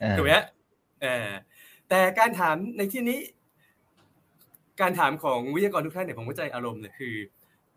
[0.03, 0.45] อ่าถูกไหมฮะ
[1.03, 1.31] เออ
[1.89, 3.21] แต่การถามในที่นี้
[4.81, 7.15] การถามของวิทยากรทุกท่านเนี่ยผมเข้าใจอารมณ์เนี่ยคือ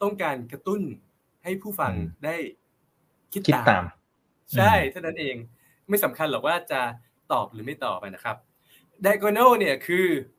[0.01, 0.81] ต้องการกระตุ้น
[1.43, 1.93] ให้ผู้ฟัง
[2.25, 2.35] ได้
[3.33, 3.83] คิดคิดตามตาม
[4.55, 5.35] ใช่อืมเท่านั้นเอง
[5.89, 6.81] ไม่สำคัญหรอกว่าจะ
[7.31, 8.35] ตอบหรือไม่ตอบอะนะครับ
[9.05, 10.05] diagonal เนี่ยคือ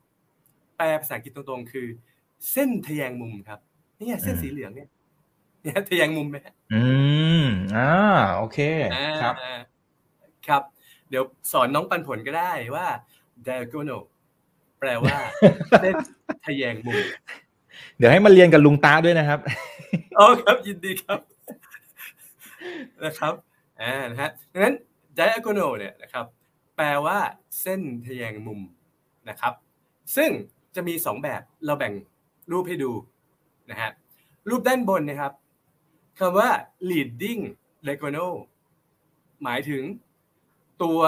[0.81, 1.87] ลภาษาอังกฤษตรงๆ คือ
[2.51, 3.59] เส้นทะแยงมุมครับ
[3.97, 4.89] นี่ไงเส้นสีเหลืองเนี่ย
[5.63, 6.83] เนี่ยทะแยงมุมไหมฮะอื
[7.43, 7.45] ม
[7.77, 7.91] อ่า
[8.37, 8.57] โอเค
[9.21, 9.59] ครับอ่า
[10.47, 10.63] ครับ
[11.09, 12.87] เดี๋ยวสอนน้องปันผลก็ได้ว่า
[13.47, 14.01] diagonal
[14.79, 15.17] แปลว่า
[15.79, 15.95] เส้น
[16.45, 16.99] ทะแยงมุม
[17.97, 19.39] เดี๋ยวให้มาเรียนกับลุงตาด้วยนะครับ
[20.17, 21.19] อ๋อครับยินดีครับ
[23.03, 23.33] นะครับ
[23.81, 24.75] อ่านะฮะดังนั้น
[25.17, 26.25] diagonal เนี่ยนะครับ
[26.75, 27.17] แปลว่า
[27.61, 28.59] เส้นทะแยงมุม
[29.29, 29.53] นะครับ
[30.15, 30.29] ซึ่ง
[30.75, 31.93] จะมีสองแบบเราแบ่ง
[32.51, 32.91] รูปให้ดู
[33.71, 33.91] นะฮะ
[34.49, 35.33] รูปด้านบนนะครับ
[36.19, 36.49] คำว่า
[36.89, 37.41] leading
[37.85, 38.33] diagonal
[39.43, 39.83] หมายถึง
[40.83, 40.99] ตัว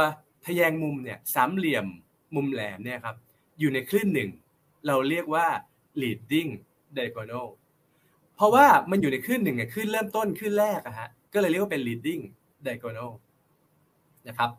[0.45, 1.85] ทะแยงมุมเนี่ยสามเหลี่ยม
[2.35, 3.15] มุมแหลมเนี่ยครับ
[3.59, 4.29] อยู่ในคลื่นหนึ่ง
[4.87, 5.47] เราเรียกว่า
[6.01, 6.49] leading
[6.97, 7.47] diagonal
[8.35, 12.21] เพราะว่ามันอยู่ในคลื่นหนึ่งเนี่ยคลื่นเริ่มต้นคลื่นแรกอะฮะก็เลยเรียกว่าเป็น leading
[12.65, 13.11] diagonal
[14.27, 14.49] นะครับ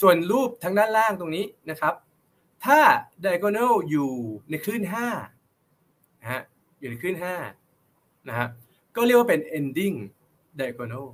[0.00, 1.94] ส่วนรูปทางด้านล่างตรงนี้นะครับ
[2.64, 2.80] ถ้า
[3.24, 4.10] diagonal อยู่
[4.50, 5.06] ในคลื่นห้า
[6.20, 6.42] นะฮะ
[6.78, 7.34] อยู่ในคลื่นห้า
[8.28, 8.48] นะฮะ
[8.96, 9.96] ก็เรียกว่าเป็น ending
[10.60, 11.06] diagonal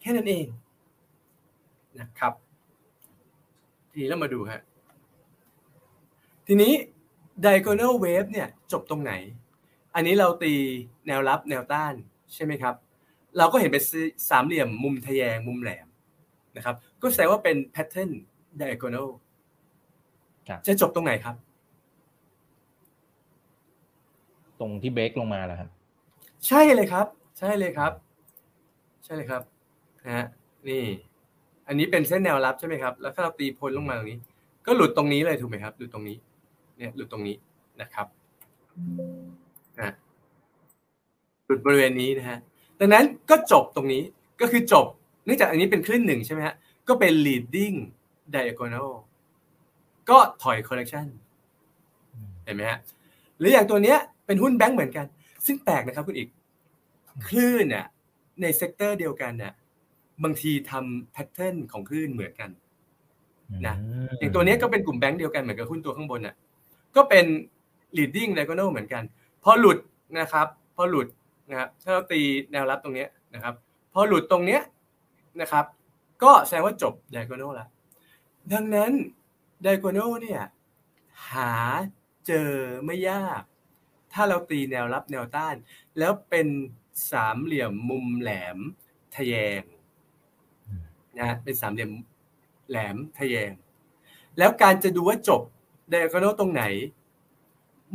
[0.00, 0.46] แค่นั้นเอง
[2.00, 2.32] นะครับ
[3.92, 4.62] ทีนี้เรามาดูฮะ
[6.46, 6.72] ทีนี้
[7.44, 9.12] diagonal wave เนี่ยจบตรงไหน
[9.94, 10.52] อันนี้เราตี
[11.06, 11.94] แนวรับแนวต้าน
[12.34, 12.74] ใช่ไหมครับ
[13.38, 13.84] เราก็เห็นเป็น
[14.30, 15.86] สามเหลี่ยมมุมทะแยงมุมแหลม
[16.56, 18.10] นะครับ ก็แสดงว่าเป็น pattern
[18.60, 19.08] diagonal
[20.66, 21.34] จะจบตรงไหนครับ
[24.60, 25.70] ตรงที่เบรกลงมาแล้วครับ
[26.46, 27.06] ใช่เลยครับ
[27.38, 27.92] ใช่เลยครับ
[29.04, 29.42] ใช่เลยครับ
[30.04, 30.26] นะฮะ
[30.68, 30.84] นี่
[31.68, 34.18] อันนี้เป็นเส้นแนวรับใช่ไหมครับ แล้วถ้าเราตีพ้นลงมาตรงนี้
[34.66, 36.16] ก็หลุดตรงนี้เลยถูกไหมครับหลุดตรงนี้
[36.76, 37.36] เนี่ยหลุดตรงนี้
[37.80, 38.06] นะครับ
[39.78, 39.94] นะ
[41.46, 42.38] หลุดบริเวณนี้นะฮะ
[42.80, 44.02] ดังนั้นก็จบตรงนี้
[44.40, 44.86] ก็คือจบ
[45.24, 46.54] เนื่องจากอันนี้เป็นคลื่นหนึ่งใช่ไหมฮะ
[46.88, 47.76] ก็เป็น leading
[48.34, 48.90] diagonal
[50.10, 51.06] ก็ถอย correction
[52.44, 52.78] เห็นไหมฮะ
[53.38, 55.06] หรืออย่างตัวเนี้ยเป็นหุ้นแบงก์เหมือนกัน
[55.46, 56.28] ซึ่งแปลกนะครับคุณอีก
[57.28, 57.86] คลื่นเนี่ย
[58.42, 59.52] ใน sector เดียวกันเนี่ย
[60.24, 62.50] บางทีทำ pattern ของคลื่นเหมือนกัน
[63.66, 63.76] นะ
[64.18, 66.34] อย่างตัวเนี้ยก็เป็นกลุ่มแบงก์เดียวกันเหมือนกับหุ้นตัวข้างบนน่ะ
[66.96, 67.24] ก็เป็น
[67.96, 69.02] leading diagonal เหมือนกัน
[69.44, 69.78] พอหลุด
[70.18, 70.46] นะครับ
[70.76, 71.06] พอหลุด
[71.50, 72.20] นะครับถ้าเราตี
[72.52, 73.54] แนวรับตรงเนี้ยนะครับ
[73.92, 74.60] พอหลุดตรงเนี้ย
[75.40, 75.64] นะครับ
[76.22, 77.68] ก็แสดงว่าจบ diagonal แล้ว
[78.52, 78.92] ดังนั้น
[79.64, 80.42] diagonal เนี่ย
[81.30, 81.52] หา
[82.26, 82.50] เจอ
[82.84, 83.42] ไม่ยาก
[84.12, 85.56] ถ้าเราตีแนวรับแนวต้าน
[85.98, 86.48] แล้วเป็น
[87.12, 88.58] สามเหลี่ยมมุมแหลม
[89.16, 89.62] ทะแยง
[91.18, 91.92] นะเป็นสามเหลี่ยม
[92.68, 93.50] แหลมทะแยง
[94.38, 95.42] แล้วการจะดูว่าจบ
[95.92, 96.62] diagonal ตรงไหน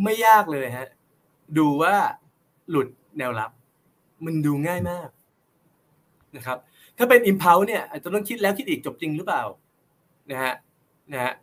[0.04, 0.90] ไม่ยากเลยฮะ
[1.58, 1.96] ดูว่า
[2.70, 2.88] หลุด
[3.18, 3.52] แนวรับ
[4.26, 5.10] มันดูง่ายมาก
[6.36, 6.58] นะครับ
[6.98, 9.44] ถ้าเป็น impulse เนี่ยอาจจะต้องคิดแล้วคิดอีกจบจริงหรือเปล่า
[10.32, 10.54] นะฮะ
[11.12, 11.34] นะฮะ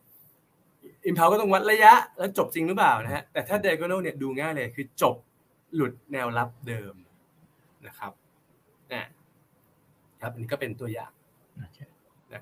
[1.08, 5.16] impulse ก็ต้องวัดระยะแล้วจบจริงหรือเปล่านะฮะแต่ถ้า diagonal เนี่ยดูง่ายเลยคือจบ
[5.74, 6.94] หลุดแนวรับเดิม
[7.86, 8.12] นะครับ
[8.92, 9.04] นะ
[10.20, 11.12] ครับอันนี้ก็เป็นตัวอย่าง
[11.62, 11.70] นะ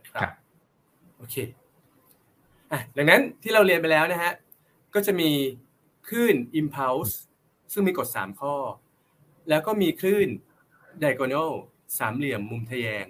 [0.09, 0.23] ครับ
[1.17, 1.37] โอเค
[2.73, 4.33] อะดังนั้นที่เราเรียนไปแล้วนะฮะ
[4.95, 5.31] ก็จะมี
[6.09, 7.15] คลื่น impulse
[7.73, 8.55] ซึ่งมีกฎ 3 ข้อ
[9.49, 10.29] แล้วก็มีคลื่น
[11.03, 11.51] diagonal
[11.99, 13.07] สามเหลี่ยมมุมทะแยง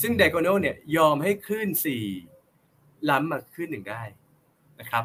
[0.00, 1.68] ซึ่ง diagonal เนี่ยยอมให้คลื่น
[2.38, 4.02] 4 ล้ำมาคลื่นหนึ่งได้
[4.80, 5.04] นะครับ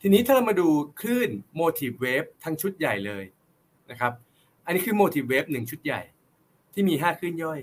[0.00, 0.68] ทีนี้ถ้าเรามาดู
[1.00, 3.24] คลื่น motive wave ทั้งชุดใหญ่เลย
[3.90, 4.12] นะครับ
[4.64, 6.00] อันนี้คือ motive wave หนึ่งชุดใหญ่
[6.72, 7.60] ที่มี5คลื่นย่อย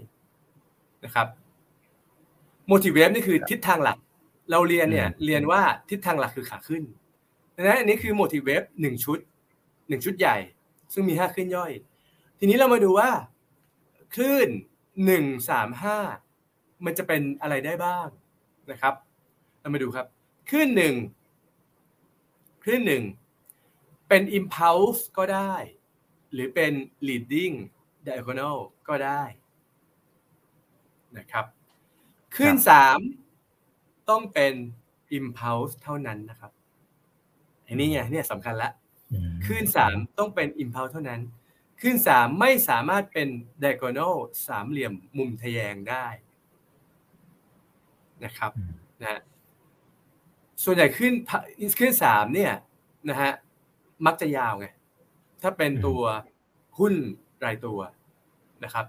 [1.05, 1.27] นะครับ
[2.71, 3.97] motive wave นี่คือทิศทางหลัก
[4.51, 6.83] เราเรียนเนี่ยเรียนว่าทิศทางหลักคือขาขึ้น
[7.55, 9.19] ดังนั้นอันนี้คือ motive wave หนึ่งชุด
[9.89, 10.37] หนึ่งชุดใหญ่
[10.93, 11.71] ซึ่งมีห้าคลื่นย่อย
[12.39, 13.09] ทีนี้เรามาดูว่า
[14.15, 14.49] คลื่น
[15.05, 15.97] หนึ่งสามห้า
[16.85, 18.07] มันจะเป็นอะไรได้บ้าง
[18.71, 18.93] นะครับ
[19.61, 20.05] เรามาดูครับ
[20.49, 20.93] คลื่นหนึ่ง
[22.69, 23.05] คลื่นหนึ่ง
[24.09, 25.53] เป็น impulse ก็ได้
[26.33, 26.73] หรือเป็น
[27.07, 27.55] leading
[28.07, 28.57] diagonal
[28.87, 29.23] ก็ได้
[31.17, 31.45] นะครับ
[32.35, 32.97] คลื่นสาม
[34.09, 34.53] ต้องเป็น
[35.17, 36.51] impulse เท่านั้นนะครับ
[37.65, 38.71] อันนี้ไงเนี่ยสำคัญละ
[39.45, 41.21] คลื่นสามต้องเป็น impulse เท่านั้น
[41.79, 43.29] คลื่นสามไม่สามารถเป็น
[43.63, 44.15] diagonal
[44.47, 46.05] สามเหลี่ยมมุมทะแยงได้
[48.23, 48.51] นะครับ
[49.03, 49.21] นะ
[50.63, 51.13] ส่วนใหญ่ขึ้น
[51.79, 52.53] ขึ้นสามเนี่ย
[53.09, 53.31] นะฮะ
[54.05, 54.67] มักจะยาวไง
[55.41, 56.01] ถ้าเป็นตัว
[56.79, 56.93] หุ้น
[57.45, 57.79] รายตัว
[58.63, 58.85] นะครับ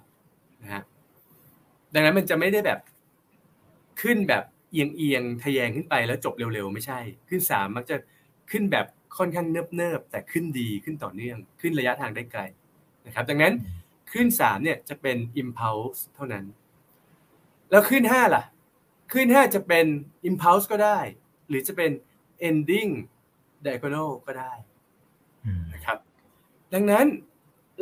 [0.62, 0.83] นะฮะ
[1.95, 2.81] ดังนั้นมันจะไม่ได้แบบ
[4.03, 6.99] ขึ้นแบบเอียงเอียงทะแยงขึ้นไปแล้วจบเร็วๆ ไม่ใช่
[7.29, 7.97] ขึ้นสามมักจะ
[8.51, 8.87] ขึ้นแบบ
[9.19, 9.47] ค่อนข้าง
[9.77, 12.43] เนิบๆแต่ขึ้นดีขึ้นต่อเนื่อง ขึ้นระยะทางได้ไกล
[13.07, 13.55] นะครับ ดังนั้น
[14.12, 16.45] ขึ้นสามเนี่ยจะเป็น impulse เท่านั้น
[17.71, 18.45] แล้วขึ้นห้าล่ะ
[19.12, 19.87] ขึ้นห้าจะเป็น
[20.29, 20.99] impulse ก็ได้
[21.49, 21.90] หรือจะเป็น
[22.49, 22.90] ending
[23.64, 24.53] diagonal ก็ได้
[25.74, 25.99] นะครับ
[26.74, 27.07] ดังนั้น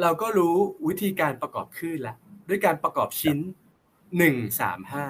[0.00, 0.56] เราก็รู้
[0.88, 2.14] วิธีการประกอบคลื่นละ
[2.48, 3.38] ด้วยการประกอบชิ้น
[4.18, 5.06] หนึ่งสามห้า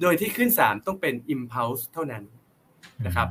[0.00, 2.24] โดยที่ขึ้นสามต้องเป็น impulse เท่านั้น
[3.06, 3.28] นะครับ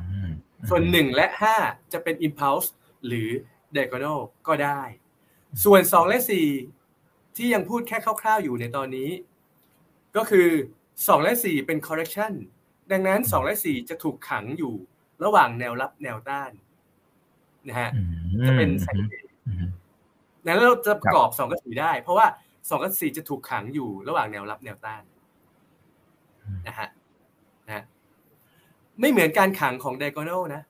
[0.68, 1.56] ส่วนหนึ่งและห้า
[1.92, 2.68] จะเป็น impulse
[3.06, 3.28] หรือ
[3.76, 4.82] diagonal ก็ได้
[5.64, 6.46] ส่วนสองและสี่
[7.36, 9.10] ที่ยังพูดแค่คร่าวๆอยู่ในตอนนี้
[10.16, 10.48] ก็คือ
[11.06, 12.32] สองและสี่เป็น correction
[12.92, 14.74] ดังนั้นสองและสี่จะถูกขังอยู่
[15.24, 16.50] ระหว่างแนวรับแนวต้าน
[17.68, 17.90] นะฮะ
[18.46, 19.30] จะเป็นไซด์เวย์
[20.46, 22.26] นั้นเราจะประกอบสองกับสี่ได้ เพราะว่า
[22.68, 25.02] สองกับสี่จะถูกขังอยู่ระหว่างแนวรับแนวต้าน
[26.66, 26.88] นะฮะ
[27.66, 27.84] นะ
[29.00, 30.62] ไม่เหมือนการขังของ diagonal นะ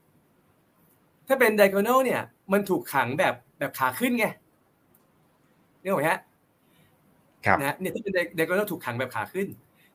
[1.28, 2.20] ถ้าเป็น diagonal เนี่ย
[2.52, 4.26] มันถูกขังแบบแบบขาขึ้นไง
[5.82, 6.18] นี่ไหมฮะ
[7.46, 9.46] ครับนะเนี่ยถ้าเป็น diagonal ถูกขังแบบขาขึ้น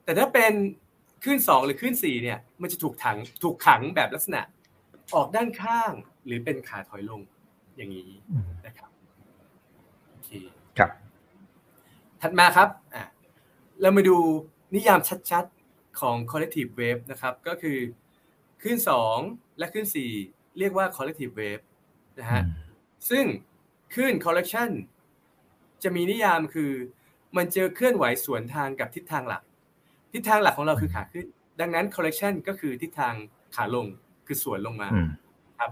[0.04, 0.54] แต่ถ้าเป็น
[1.24, 4.42] ขึ้นสองหรือขึ้นสี่เนี่ย มันจะถูกขังถูกขังแบบลักษณะ
[5.16, 5.92] ออกด้านข้าง
[6.26, 7.22] หรือเป็นขาถอยลง
[7.76, 8.12] อย่างนี้
[8.66, 8.92] นะครับ
[10.10, 10.30] โอเค
[10.78, 10.92] ครับ
[12.22, 13.04] ถัดมาครับอะ
[13.82, 14.18] เรามาดู
[14.76, 15.00] นิยาม
[15.32, 15.46] ชัด
[16.02, 17.78] ของ collective wave นะครับ ก็คือ
[18.62, 18.80] คลื่น
[19.18, 21.64] 2 และคลื่น4 เรียกว่า collective wave
[22.20, 22.42] นะฮะ
[23.10, 23.26] ซึ่ง
[23.94, 24.70] คลื่น collection
[25.84, 26.72] จะมีนิยามคือ
[27.38, 29.44] มันเจอเคลื่อนไหวสวนทางกับทิศทางหลัก
[30.14, 31.26] ทิศทางหลักของเราคือขาขึ้น
[31.60, 33.14] ดังนั้น collection ก็คือทิศทาง
[33.56, 33.86] ขาลง
[34.28, 34.88] คือสวนลงมา
[35.60, 35.72] ครับ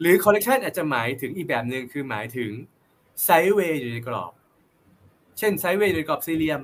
[0.00, 2.50] หรือ collection อาจจะหมายถึงอีกแบบหนึ่งคือหมายถึง
[3.26, 4.32] sideway อยู่ในกรอบ
[5.38, 6.60] เช่น sideway อยู่ในกรอบสี่เหลี่ยม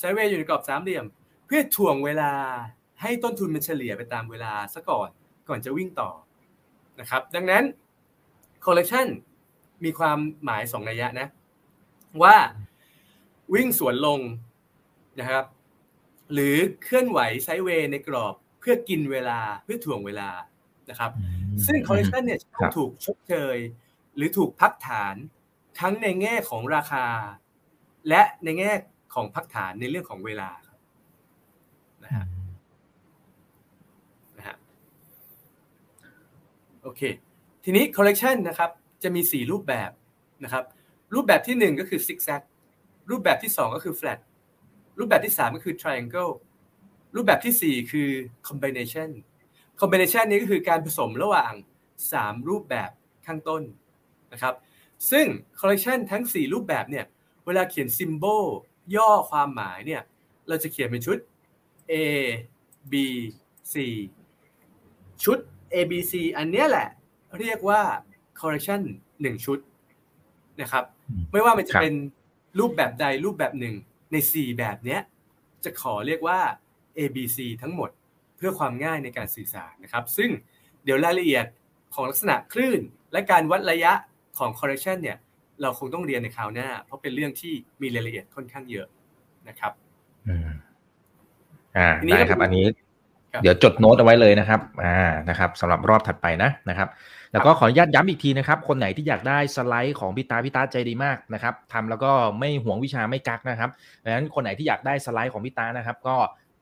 [0.00, 1.04] sideway อยู่ในกรอบสามเหลี่ยม
[1.54, 2.32] พื่อถ่วงเวลา
[3.02, 5.08] ให้ต้นทุนมันเฉลี่ยไปตามเวลาซะก่อน
[5.48, 6.10] ก่อนจะวิ่งต่อ
[7.00, 7.64] นะครับ ดังนั้น
[8.64, 9.08] collection
[9.84, 11.28] มีความหมายสองนัยยะนะ
[12.22, 12.36] ว่า
[13.54, 14.20] วิ่งสวนลง
[15.18, 15.44] นะครับ
[16.32, 20.30] หรือเคลื่อนไหวไซด์เวย์ในกรอบเพื่อกินเวลาเพื่อถ่วงเวลา
[20.90, 21.10] นะครับ
[21.66, 22.40] ซึ่ง collection เนี่ย
[22.76, 23.56] ถูกชดเชย
[24.16, 25.14] หรือถูกพักฐาน
[25.80, 27.06] ทั้งในแง่ของราคา
[28.08, 28.72] และในแง่
[29.14, 30.50] ของพักฐานในเรื่องของเวลา
[32.04, 32.24] นะฮะ
[34.38, 34.56] นะฮะ
[36.82, 37.02] โอเค
[37.64, 38.70] ทีนี้ collection นะครับ
[39.02, 39.90] จะมี 4 รูปแบบ
[40.44, 40.64] นะครับ
[41.14, 42.42] รูปแบบที่ 1 ก็คือ zigzag
[43.10, 44.18] รูปแบบที่ 2 ก็คือ flat
[44.98, 46.32] รูปแบบที่ 3 ก็คือ triangle
[47.16, 48.08] รูปแบบที่ 4 คือ
[48.48, 49.10] combination
[49.80, 51.52] combination นี้ก็คือการผสมระหว่าง
[52.00, 52.90] 3 รูปแบบ
[53.26, 53.62] ข้างต้น
[54.32, 54.54] นะครับ
[55.10, 55.26] ซึ่ง
[55.60, 57.04] collection ทั้ง 4 รูปแบบเนี่ย
[57.46, 58.44] เวลาเขียน symbol
[58.96, 60.02] ย่อความหมายเนี่ย
[60.48, 61.18] เราจะเขียนเป็นชุด
[61.92, 61.94] A
[62.92, 62.94] B
[63.72, 63.74] C
[65.24, 65.38] ชุด
[65.74, 66.88] ABC อันเนี้ยแหละ
[67.40, 67.80] เรียกว่า
[68.40, 68.80] correction
[69.20, 69.58] หนึ่งชุด
[70.60, 70.84] นะครับ
[71.32, 71.94] ไม่ว่ามันจะครับเป็น
[72.58, 73.74] รูปแบบใดรูปแบบหนึ่ง
[74.12, 75.00] ใน 4 แบบเนี้ย
[75.64, 76.38] จะขอเรียกว่า
[76.98, 77.90] ABC ทั้งหมด
[78.36, 80.30] เพื่อความง่ายในการสื่อสารนะครับ ซึ่ง
[80.84, 81.46] เดี๋ยวรายละเอียด
[81.94, 82.80] ของลักษณะคลื่น
[83.12, 83.92] และการวัดระยะ
[84.38, 85.18] ของ correction เนี่ย
[85.62, 88.86] เราคงต้องเรียนในคราวหน้า เพราะเป็นเรื่องที่มีรายละเอียดค่อนข้างเยอะ
[89.48, 89.72] นะครับ
[90.28, 90.50] อืม
[91.76, 92.91] อ่าทีนี้ได้ครับก็อันนี้ครับ
[93.42, 96.88] เดี๋ยวจดโน้ตเอาไว้เลยนะครับ อ่า นะครับสำหรับรอบถัดไปนะนะครับ
[97.32, 103.70] แล้วก็ขออนุญาตย้ำอีกทีนะครับ คนไหนที่อยากได้สไลด์ของพี่ตาพี่ตาใจดีมากนะครับทำแล้วก็ไม่ห่วงวิชาไม่กักนะครับ
[104.04, 106.16] ดังนั้นคนไหนที่อยากได้สไลด์ของพี่ตานะครับ ก็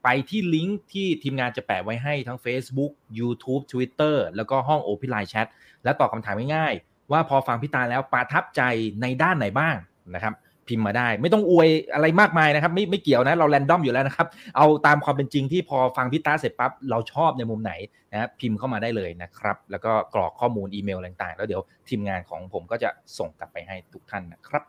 [0.05, 5.47] ไปที่ลิงก์ที่ทีมงานจะแปะไว้ให้ทั้ง Facebook YouTube Twitter แล้วก็ห้อง Open Line Chat
[5.85, 8.62] และตอบคำถามง่ายๆว่าพอฟังพี่ตาแล้วประทับใจ
[9.03, 9.77] ในด้านไหนบ้าง
[10.14, 10.35] นะครับ
[10.71, 17.73] พิมพ์มาได้ ไม่ต้องอวยอะไรมากมายนะครับ ไม่ไม่เกี่ยวนะ เราแรนดอมอยู่แล้วนะครับ เอาตามความเป็นจริงที่พอฟังพี่ตาเสร็จปั๊บเราชอบในมุมไหน
[18.12, 24.62] นะครับพิมพ์เข้ามาได้เลยนะครับ แล้วก็กรอกข้อมูลอีเมลอะไรต่างๆ แล้วเดี๋ยวทีมงานของผมก็จะส่งกลับไปให้ทุกท่านนะครับ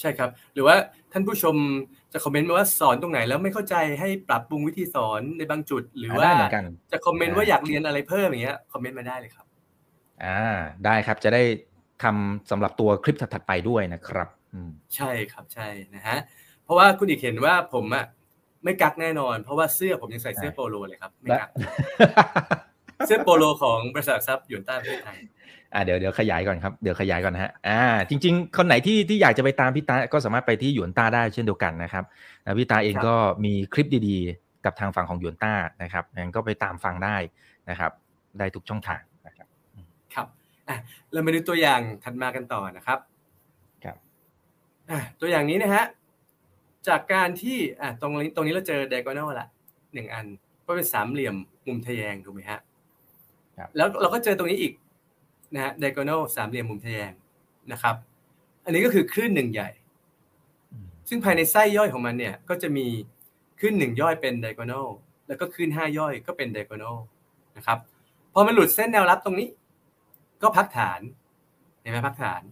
[0.00, 0.76] ใช่ครับ หรือว่า
[1.12, 1.56] ท่านผู้ชม
[2.12, 9.46] จะคอมเมนต์มาว่าสอนตรงไหนแล้วไม่เข้าใจให้ปรับปรุงวิธีสอนในบางจุด หรือว่าได้เหมือนกันจะคอมเมนต์ว่าอยากเรียนอะไรเพิ่มอย่างเงี้ยคอมเมนต์มาได้เลยครับ
[10.24, 10.40] อ่า
[10.84, 11.42] ได้ครับจะได้
[12.02, 14.35] ทำสำหรับตัวคลิปถัดๆไปด้วยนะครับอืม
[14.96, 16.18] ใช่ครับใช่นะฮะ
[16.64, 18.04] เพราะว่าคุณอีกเห็นว่าผมอะ
[18.64, 21.50] ไม่กักแน่นอน เพราะว่าเสื้อผมยังใส่เสื้อโปโลเลยครับ ไม่กัก
[23.06, 25.18] เสื้อโปโลของบริษัททรัพย์หยวนต้าประเทศไทย
[25.74, 32.04] อ่าเดี๋ยวเดี๋ยวขยายก่อนครับเดี๋ยวขยายก่อนนะฮะอ่าจริง ๆ คนไหนที่ที่อยากจะไปตามพี่ตาก็สามารถไปที่หยวนต้าได้เช่นเดียวกันนะครับ
[32.44, 35.52] แล้วพี่ตาเองครับก็มีคลิปดีๆ กับทางฝั่งของหยวนต้า
[35.82, 37.16] นะครับงั้นก็ไปตามฟังได้
[37.70, 37.92] นะครับ
[38.38, 39.46] ได้ทุกช่องทางนะครับ
[40.14, 40.26] ครับ
[40.68, 40.76] อะ
[41.12, 43.15] เรามาดูตัวอย่างถัดมากันต่อนะครับครับอะ
[45.20, 45.84] ตัวอย่างนี้นะฮะ
[46.88, 49.48] จากการที่อะตรงนี้ตรงนี้เราเจอ diagonal ละ
[49.94, 50.26] หนึ่งอัน
[50.66, 51.34] ก็เป็นสามเหลี่ยม
[51.66, 52.60] มุมทะแยงถูกไหมฮะ
[53.58, 54.72] ครับแล้วเราก็เจอตรงนี้อีก
[55.54, 57.12] นะฮะ diagonal สามเหลี่ยมมุมทะแยง
[57.72, 57.94] นะครับ
[58.64, 59.70] อันนี้ก็คือคลื่นหนึ่งใหญ่
[60.72, 62.86] อืมซึ่งภายในไส้ย่อยของมันเนี่ยก็จะมี
[63.58, 64.86] คลื่นหนึ่งย่อยเป็น diagonal
[65.28, 66.96] แล้วก็คลื่นห้าย่อยก็เป็น diagonal
[67.56, 67.78] นะครับ
[68.34, 69.48] พอมันหลุดเส้นแนวรับตรงนี้
[70.42, 71.00] ก็พักฐาน
[71.80, 72.42] เห็นไหมพักฐาน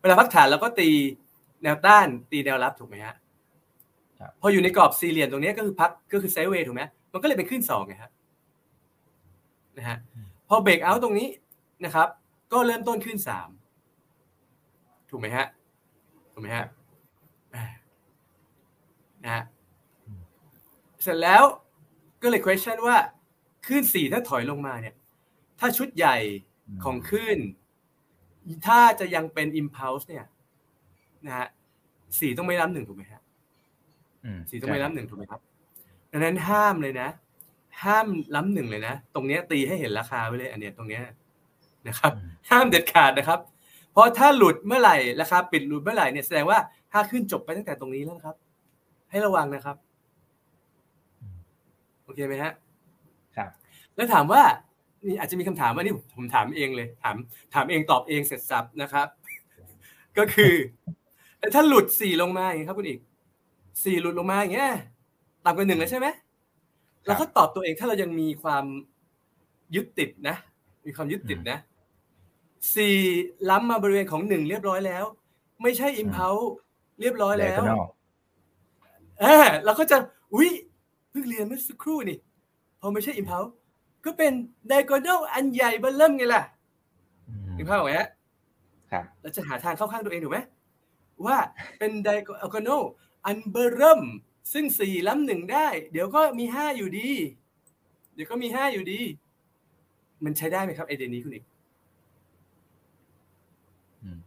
[0.00, 0.88] เวลาพักฐานเราก็ตี
[1.64, 3.14] แนวต้านตีแนวรับถูกไหมฮะ
[4.20, 8.10] ครับพออยู่ในกรอบสี่เหลี่ยมตรงนี้ก็คือพักก็คือไซด์เวย์ถูกไหมมันก็เลยเป็นขึ้นสองไงฮะ
[9.76, 9.98] นะฮะ
[10.48, 11.28] พอเบรกเอาท์ตรงนี้
[11.84, 12.08] นะครับ
[12.52, 13.48] ก็เริ่มต้นขึ้นสาม
[15.10, 15.46] ถูกไหมฮะ
[16.32, 16.66] ถูกไหมฮะ
[17.54, 17.64] อ่า
[19.24, 19.44] นะฮะ
[21.02, 21.42] เสร็จแล้ว
[22.22, 22.96] ก็เลย question ว่า
[23.66, 24.94] ขึ้นสี่ถ้าถอยลงมาเนี่ย
[25.58, 26.16] ถ้าชุดใหญ่
[26.84, 27.38] ของขึ้น
[28.66, 30.24] ถ้าจะยังเป็น impulse เนี่ย
[31.26, 31.48] นะฮะ
[32.20, 33.20] สี่ต้องไม่ล้ำหนึ่งถูกไหมฮะ
[34.24, 35.40] อืมสี่ต้องไม่ล้ำหนึ่งถูกไหมครับ
[36.12, 37.08] ดังนั้นห้ามเลยนะ
[37.84, 38.06] ห้าม
[38.36, 41.02] ล้ำหนึ่งเลยนะ ตรงเนี้ยตีให้เห็นราคาไว้เลย อันเนี้ยตรงเนี้ย
[41.88, 43.40] นะครับอืมห้ามเด็ดขาดนะครับ
[43.92, 46.58] เพราะถ้าหลุดเมื่อไหร่ราคาปิดหลุดเมื่อไหร่เนี่ยแสดงว่า
[46.92, 48.36] ถ้าขึ้นจบไปตั้งแต่ตรงนี้แล้วนะครับ
[49.10, 49.76] ให้ระวังนะครับ
[52.04, 52.52] โอเคไหมฮะ
[53.36, 53.50] ครับ
[53.96, 54.42] แล้วถามว่า
[55.06, 57.16] นี่อาจจะมีคำถามว่านี่ผมถามเองเลย ถาม
[57.54, 59.06] ถามเองตอบเองเสร็จสับนะครับ
[60.18, 60.52] ก็คือ
[61.44, 63.00] แต่ถ้าหลุดสี่ลงมาอย่างนี้ครับคุณอีก
[63.84, 64.70] สี่หลุดลงมาอย่างเงี้ย
[65.44, 66.06] ต่ำกว่าหนึ่งแล้วใช่ไหม
[67.06, 68.64] เราก็ตอบตัวเองถ้าเรายังมีความ
[69.74, 70.36] ยึดติดนะ
[70.86, 71.58] มีความยึดติดนะ
[72.74, 72.96] สี่
[73.50, 75.04] ล้ำมาบริเวณของหนึ่งเรียบร้อยแล้ว
[75.62, 76.34] ไม่ใช่อิมเพล
[77.00, 77.84] เรียบร้อยแล้ว diagonal
[79.20, 79.96] เออเราก็จะ
[80.34, 80.50] อุ้ย
[81.10, 82.18] เพิ่งเรียนเมื่อสักครู่นี่
[82.80, 83.50] พอไม่ใช่ impulse
[84.04, 84.32] ก็เป็น
[84.70, 86.42] diagonal อันใหญ่เบ้อเริ่มไงล่ะ
[87.28, 88.08] อืมเห็นภาพไหมฮะ
[88.92, 90.38] ครับเราจะหาทางเข้าข้างตัวเองถูกไหม
[91.26, 91.38] ว่า
[91.78, 92.82] เป็น diagonal
[93.26, 94.02] อันเบอร์เริ่ม
[94.52, 97.10] ซึ่งสี่ล้ำหนึ่งได้ เดี๋ยวก็มีห้าอยู่ดี
[98.14, 99.00] เดี๋ยวก็มีห้าอยู่ดี
[100.24, 101.44] มันใช้ได้ไหมครับไอเดียนี้คุณอีก
[104.02, 104.18] อืม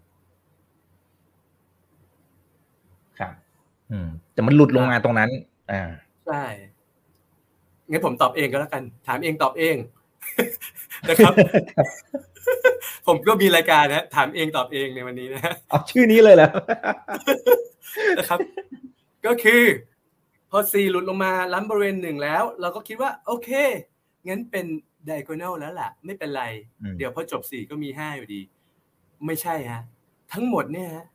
[3.19, 3.33] ครับ
[3.91, 5.29] อืม แต่มันหลุดลงมาตรงนั้น
[5.71, 5.81] อ่า
[6.27, 6.43] ใช่
[7.89, 9.75] งั้นผมตอบเองก็แล้วกัน ถามเองตอบเอง
[11.09, 11.33] นะครับ
[13.07, 16.49] ผมก็มีรายการนะถามเองตอบเองในวันนี้นะเอาชื่อนี้เลยเหรอ
[18.17, 18.39] นะครับ
[19.25, 19.63] ก็คือ
[20.51, 23.49] พอ C หลุดลงมาล้ำบริเวณหนึ่งแล้ว เราก็คิดว่า โอเค
[24.27, 24.65] งั้นเป็น
[25.07, 26.43] diagonal แล้วล่ะ ไม่เป็นไร
[26.81, 28.41] อืมเดี๋ยวพอจบ4ก็มี5อยู่ดี
[29.25, 29.81] ไม่ใช่ฮะ
[30.33, 31.05] ทั้งหมดเนี่ยฮะ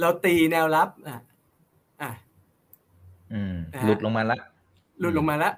[0.00, 1.18] เราตีแนวรับ อะ
[2.02, 2.10] อะ
[3.32, 4.36] อืมนะฮะหลุดลงมาละ
[5.00, 5.54] หลุดลงมาแล้ว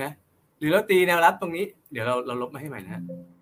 [0.00, 0.12] นะ
[0.58, 3.35] หรือเราตีแนวรับตรงนี้ เดี๋ยวเราเราลบมาให้ใหม่นะฮะอะ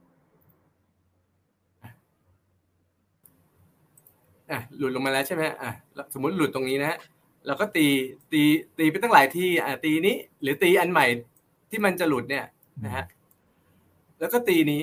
[4.51, 6.99] อะหลุดลงมาแล้วใช่ไหมอะแล้วสมมติหลุดตรงนี้นะฮะ
[7.47, 7.87] เราก็ตี
[8.33, 8.43] ตี
[8.79, 11.07] ตีไปตั้งหลายที่อะตีนี้ หรือตีอันใหม่
[11.71, 12.45] ที่มันจะหลุดเนี่ย
[12.85, 13.05] นะฮะ
[14.21, 14.81] แล้วก็ตีนี้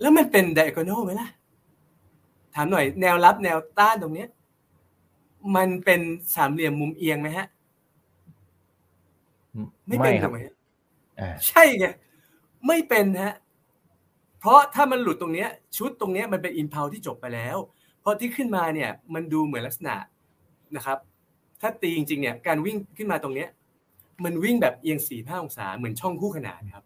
[0.00, 1.28] แล้วมันเป็นไดอะโกนอลไหมล่ะ
[2.54, 4.28] ถามหน่อยแนวรับแนวต้านตรงเนี้ย
[5.56, 6.00] มันเป็น
[6.34, 7.46] สามเหลี่ยมมุมเอียงไหมฮะ
[9.88, 10.30] ไม่เป็นครับ
[11.48, 11.86] ใช่ไง
[12.66, 13.34] ไม่เป็นฮะ
[14.40, 17.58] เพราะถ้ามันหลุดตรงเนี้ย ชุดตรงเนี้ยมันเป็นอินพาวที่จบไปแล้ว
[18.04, 19.96] พอที่ขึ้นมาเนี่ยมันดูเหมือนลักษณะ
[20.76, 20.98] นะครับ
[21.60, 23.48] ถ้าตีจริงๆเนี่ยการวิ่งขึ้นมาตรงเนี้ย
[24.24, 26.84] มันวิ่งแบบเอียงสี่ห้าองศาเหมือนช่องคู่ขนานครับ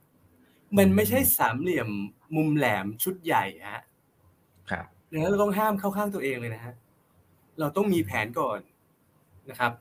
[0.79, 1.89] มันไม่ใช่สามเหลี่ยม
[2.37, 3.45] มุมแหลมชุดใหญ่
[3.75, 3.83] ฮะ
[4.71, 6.75] ครับดังนั้นเราต้องห้ามเข้าข้างตัวเองเลยนะฮะ
[7.61, 8.61] เราต้องมีแผนก่อน
[9.51, 9.73] นะครับ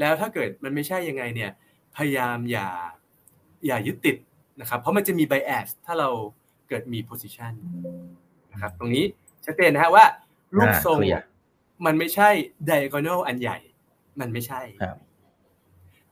[0.00, 1.50] แล้วถ้าเกิดมันไม่ใช่ยังไงเนี่ย
[1.96, 2.68] พยายามอย่า
[3.66, 4.16] อย่ายึดติด
[4.60, 6.08] นะครับ เพราะมันจะมีไบแอสถ้าเรา
[6.68, 7.52] เกิดมีโพสิชัน
[8.52, 9.04] นะครับ ตรงนี้
[9.44, 10.04] ชัดเจนนะฮะว่า
[10.56, 10.98] รูปทรง
[11.86, 12.30] มันไม่ใช่
[12.66, 13.58] ไดอะกอนอลอันใหญ่
[14.20, 14.60] มันไม่ใช่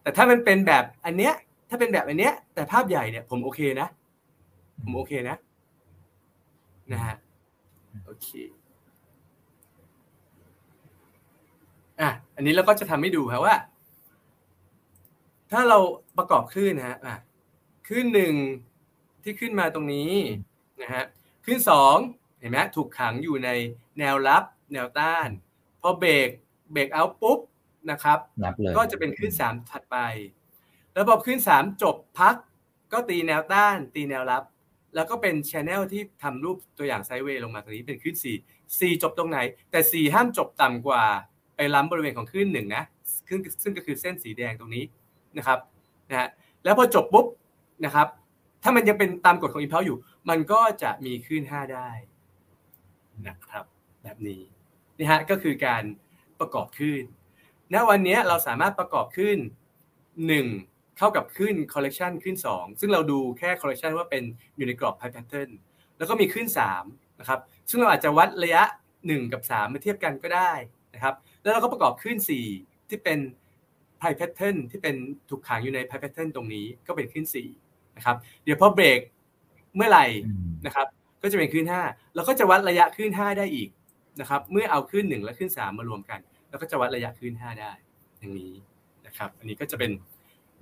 [0.03, 1.34] แต่ถ้ามันเป็นแบบอันเนี้ย
[1.68, 3.88] ถ้าเป็นแบบอันเนี้ย แต่ภาพใหญ่เนี่ย ผมโอเคนะ
[4.82, 5.36] ผมโอเคนะ
[6.93, 7.16] นะฮะ
[8.07, 8.28] โอเค
[12.01, 13.57] อะอันนี้เราก็จะทำให้ดูครับว่า
[15.51, 15.78] ถ้าเรา
[16.18, 17.16] ประกอบขึ้นนะฮะอะ
[17.88, 18.34] ขึ้นหนึ่ง
[19.22, 20.11] ที่ขึ้นมาตรงนี้
[20.82, 21.05] นะฮะ
[21.45, 21.97] ขึ้นสอง
[22.41, 23.49] เห็นไหมถูกขังอยู่ใน
[24.01, 25.28] แนวรับแนวต้าน
[25.80, 26.28] พอเบรก
[26.72, 27.38] เบรกเอาปุ๊บ
[27.90, 28.18] นะครับ
[28.76, 29.96] ก็จะเป็นขึ้นสามถัดไป
[30.92, 32.34] แล้วพอขึ้นสามจบพัก
[32.92, 34.42] ก็ตีแนวต้าน ตีแนวรับ
[34.94, 38.36] แล้วก็เป็นชแนลที่ทำรูปตัวอย่างไซด์เวย์ลงมาตรงนี้เป็นขึ้นสี่
[38.80, 39.38] สี่จบตรงไหน
[39.70, 41.05] แต่สี่ห้ามจบต่ำกว่า
[41.57, 42.84] ไปล้ำบริเวณของคลื่นหนึ่งนะ
[43.28, 44.84] ซึ่งซึ่งก็คือเส้นสีแดงตรงนี้
[45.36, 45.59] นะครับ
[46.11, 46.28] นะฮะ
[46.64, 47.26] แล้วพอจบปุ๊บ
[47.84, 48.09] นะครับ
[48.62, 49.98] ถ้ามันยังเป็นตามกฎของ impulse อยู่
[50.28, 51.90] มันก็จะมีคลื่นห้าได้
[53.28, 53.64] นะครับ
[54.03, 54.42] แบบนี้
[54.98, 55.82] นี่ฮะก็คือการ
[56.40, 57.03] ประกอบคลื่น
[57.74, 59.38] ณวันนี้เราสามารถประกอบคลื่น
[60.18, 64.22] 1 เข้ากับคลื่น correction คลื่น 2 ซึ่งเราดูแค่ correction ว่าเป็น
[64.57, 65.51] อยู่ในกรอบ price pattern
[65.98, 66.46] แล้วก็มีคลื่น
[66.82, 67.40] 3นะครับ
[67.70, 68.62] ซึ่งเราอาจจะวัดระยะ
[68.98, 70.53] 1 กับ 3 มาเทียบกันก็ได้
[70.94, 72.16] นะครับแล้วเราก็ประกอบคลื่น
[72.53, 73.18] 4 ที่เป็น
[73.99, 74.96] price pattern ที่เป็น
[75.28, 77.26] ถูกขังอยู่ใน price pattern ตรงนี้ก็เป็นคลื่น
[77.61, 79.01] 4นะครับเดี๋ยวพอเบรก
[79.76, 80.07] เมื่อไหร่
[80.66, 80.86] นะครับ
[81.22, 83.68] ก็จะเป็นคลื่น5เราก็จะวัดระยะคลื่น 5 ได้อีก
[84.21, 87.73] นะครับเมื่อเอาคลื่น 1 และคลื่น 3 มารวมกัน แล้วก็จะวัดระยะคลื่น 5 ได้
[88.18, 88.55] อย่างนี้
[89.07, 89.91] นะครับ อันนี้ก็จะเป็น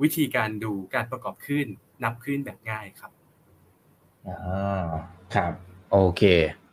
[0.03, 1.67] วิธีการดูการประกอบคลื่น
[2.05, 3.13] นับขึ้นแบบง่ายครับ
[4.27, 4.85] อ่า
[5.35, 5.53] ครับ
[5.91, 6.23] โอเค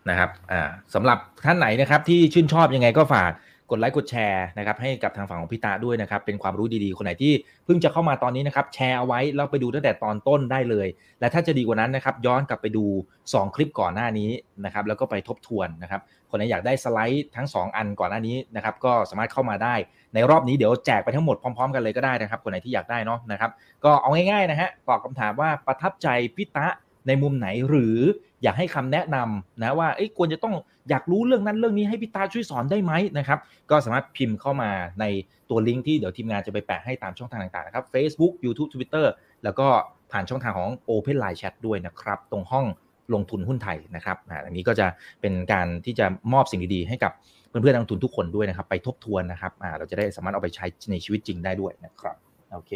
[0.10, 0.62] นะครับอ่า
[0.94, 3.32] สำหรับท่านไหนนะครับที่ชื่นชอบยังไงก็ฝาก
[3.72, 7.34] กดไลค์กดแชร์นะครับให้กับทางฝั่งของพี่ตาด้วยนะครับเป็นความรู้ดีๆ คนไหนที่
[7.66, 10.88] เพิ่งจะเข้ามาตอนนี้นะครับแชร์เอาไว้แล้วไปดูตั้งแต่ตอนต้นได้เลย
[11.20, 12.86] และถ้าจะดีกว่านั้นนะครับย้อนกลับไปดู
[13.24, 14.30] 2 คลิปก่อนหน้านี้
[14.66, 19.76] นะครับแล้วก็ไปทบทวนนะครับคนไหนอยากได้สไลด์ทั้ง 2 อันก่อนหน้านี้นะครับก็สามารถเข้ามาได้
[20.14, 23.52] ในรอบนี้เดี๋ยวแจกไปทั้งหมดพร้อม ๆ กันเลยก็ได้นะครับ คนไหนที่อยากได้เนาะนะครับ
[23.86, 26.68] ก็เอาง่ายๆนะฮะตอบคาถามว่าประทับใจพี่ตะ
[27.08, 27.98] ในมุมไหนหรือ
[28.46, 29.88] อยากให้คำแนะนำนะว่า
[30.18, 30.56] ควรจะต้อง
[30.90, 33.40] อยากรู้เรื่องนั้นเรื่องนี้ให้พี่ตาช่วยสอนได้ไหมนะครับ
[33.70, 35.06] ก็สามารถพิมพ์เข้ามาใน
[35.50, 39.06] ตัวลิงก์ที่เดี๋ยวทีมงานจะไปแปะให้ตามช่องทางต่างๆนะครับ Facebook YouTube Twitter
[39.44, 39.68] แล้วก็
[40.12, 42.66] ผ่านช่องทางของ Open Line Chat ด้วยนะครับ ตรงห้อง
[43.14, 44.88] ลงทุนหุ้นไทยนะครับอันนี้ก็จะ
[45.22, 47.12] เป็นการที่จะมอบสิ่งดีๆให้กับ
[47.50, 52.16] เพื่อนๆนักลงทุนทุกคนด้วยนะครับ ไปทบทวนนะครับเราจะได้สามารถเอาไปใช้ในชีวิตจริงได้ด้วยนะครับ
[52.54, 52.72] โอเค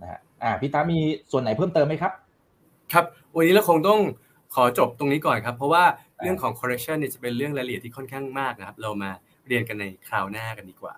[0.00, 0.20] นะฮะ
[0.60, 0.98] พี่ตามี
[1.30, 2.12] ส่วนไหนเพิ่มเติมไหมครับ
[2.92, 3.04] ครับ
[3.36, 4.00] วันนี้เราคงต้อง
[4.54, 5.84] ขอจบตรงนี้ก่อนครับ เพราะว่า
[6.22, 9.10] เรื่องของ correction เนี่ยจะเป็นเรื่องรายละเอียดที่ค่อนข้างมากนะครับ เรามา
[9.48, 10.94] เรียนกันในคราวหน้ากันดีกว่า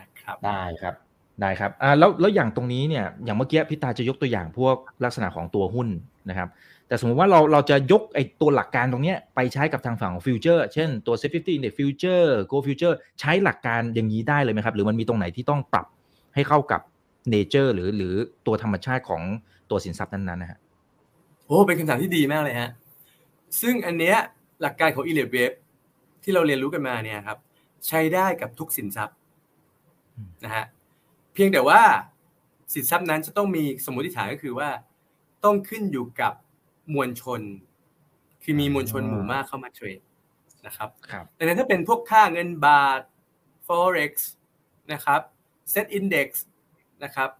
[0.00, 0.94] นะครับได้ครับ
[1.40, 5.88] ได้ครับอ่าแล้วแล้วอย่างตรงนี้เนี่ยอย่างเมื่อกี้พี่ตาจะยกตัวอย่างพวกลักษณะของตัวหุ้น
[6.30, 6.48] นะครับ
[6.88, 15.86] แต่สมมติว่าเราเราจะยกไอ้ตัวหลักการตรงนี้ไปใช้กับทางฝั่งของฟิวเจอร์เช่นตัว s 50เนี่ยฟิวเจอร์โกฟิวเจอร์ใช้หลักการอย่างนี้ได้เลยไหมครับ หรือมันมีตรงไหนที่ต้องปรับ
[16.34, 16.80] ให้เข้ากับ
[17.30, 18.14] เนเจอร์หรือหรือ
[18.46, 19.22] ตัวธรรมชาติของ
[19.70, 20.58] ตัวสินทรัพย์นั้นๆนะฮะ
[21.46, 22.70] โอ้เป็นคำถามที่ดีมากเลยฮะ
[23.60, 24.16] ซึ่งอันเนี้ย
[24.60, 25.54] หลักการของ e l e v a v e
[26.22, 27.38] ที่เราเรียนรู้กันมาเนี่ยครับ
[27.86, 29.16] ใช้ได้กับทุกสินทรัพย์
[30.44, 30.64] นะฮะ
[31.34, 31.80] เพียงแต่ว่า
[32.74, 34.70] สินทรัพย์นั้นจะต้องมีสมมติฐานก็คือว่า
[35.44, 36.32] ต้องขึ้นอยู่กับ
[36.94, 37.40] มวลชน
[38.42, 40.00] คือมีมวลชนหมู่มากเข้ามาเทรด
[40.66, 40.88] นะครับ
[41.38, 43.00] ดังนั้นถ้าเป็นพวกค่าเงินบาท
[43.66, 44.12] forex
[44.92, 45.20] นะครับ
[45.72, 46.28] set index
[47.04, 47.30] นะครับ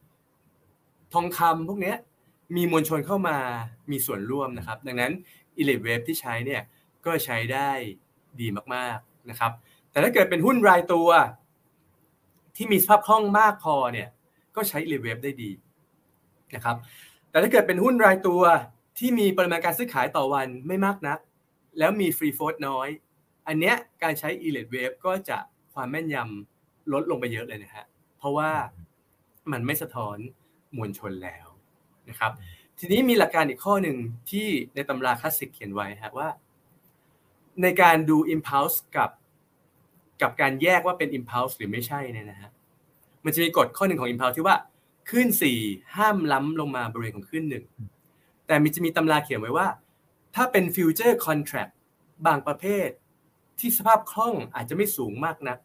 [1.12, 1.94] ทองคำพวกนี้
[2.56, 3.36] มีมวลชนเข้ามา
[3.90, 5.12] มีส่วนร่วมนะครับ ดังนั้น
[5.60, 6.62] e l e v a v e ที่ใช้เนี่ย
[7.06, 7.70] ก็ใช้ได้
[8.40, 9.52] ดีมากๆนะครับ
[9.90, 11.08] แต่ถ้าเกิดเป็นหุ้นรายตัว
[12.56, 14.08] ที่มีสภาพคล่องมากพอเนี่ย
[14.56, 15.50] ก็ใช้ e l e v a v e ได้ดี
[16.54, 16.76] นะครับ
[17.30, 18.42] แต่ถ้าเกิดเป็นหุ้นรายตัว
[18.98, 21.18] ที่มีปริมาณการซื้อขายต่อวันไม่มากนัก
[21.78, 22.88] แล้วมีฟรีโฟดน้อย
[23.46, 25.38] อันเนี้ยการใช้ e l e v a v e ก็จะ
[25.74, 27.86] ความแม่นยำลดลงไปเยอะเลยนะฮะ
[28.18, 28.50] เพราะว่า
[29.52, 30.16] มันไม่สะท้อน
[30.76, 31.46] มวลชนแล้ว
[32.08, 32.32] นะครับ
[32.86, 33.96] ทีนี้มีหลักการอีกข้อหนึ่ง
[34.30, 36.28] ที่ในตำราคลาสสิกเขียนไว้ฮะว่า
[37.62, 39.10] ในการดู impulse กับ
[40.22, 42.50] กับการแยกว่าเป็น impulse หรือไม่ใช่เนี่ยนะฮะ
[43.24, 44.56] มันจะมีกฎข้อหนึ่งของ impulse ที่ว่า
[45.10, 45.58] ขึ้นสี่
[45.96, 47.64] ห้ามล้ำลงมาบริเวณของขึ้นหนึ่ง
[48.46, 49.68] แต่มีจะมีตำราเขียนไว้ว่า
[50.34, 51.72] ถ้าเป็น future contract
[52.26, 52.88] บางประเภท
[53.60, 55.58] ที่สภาพคล่องอาจจะไม่สูงมากนัก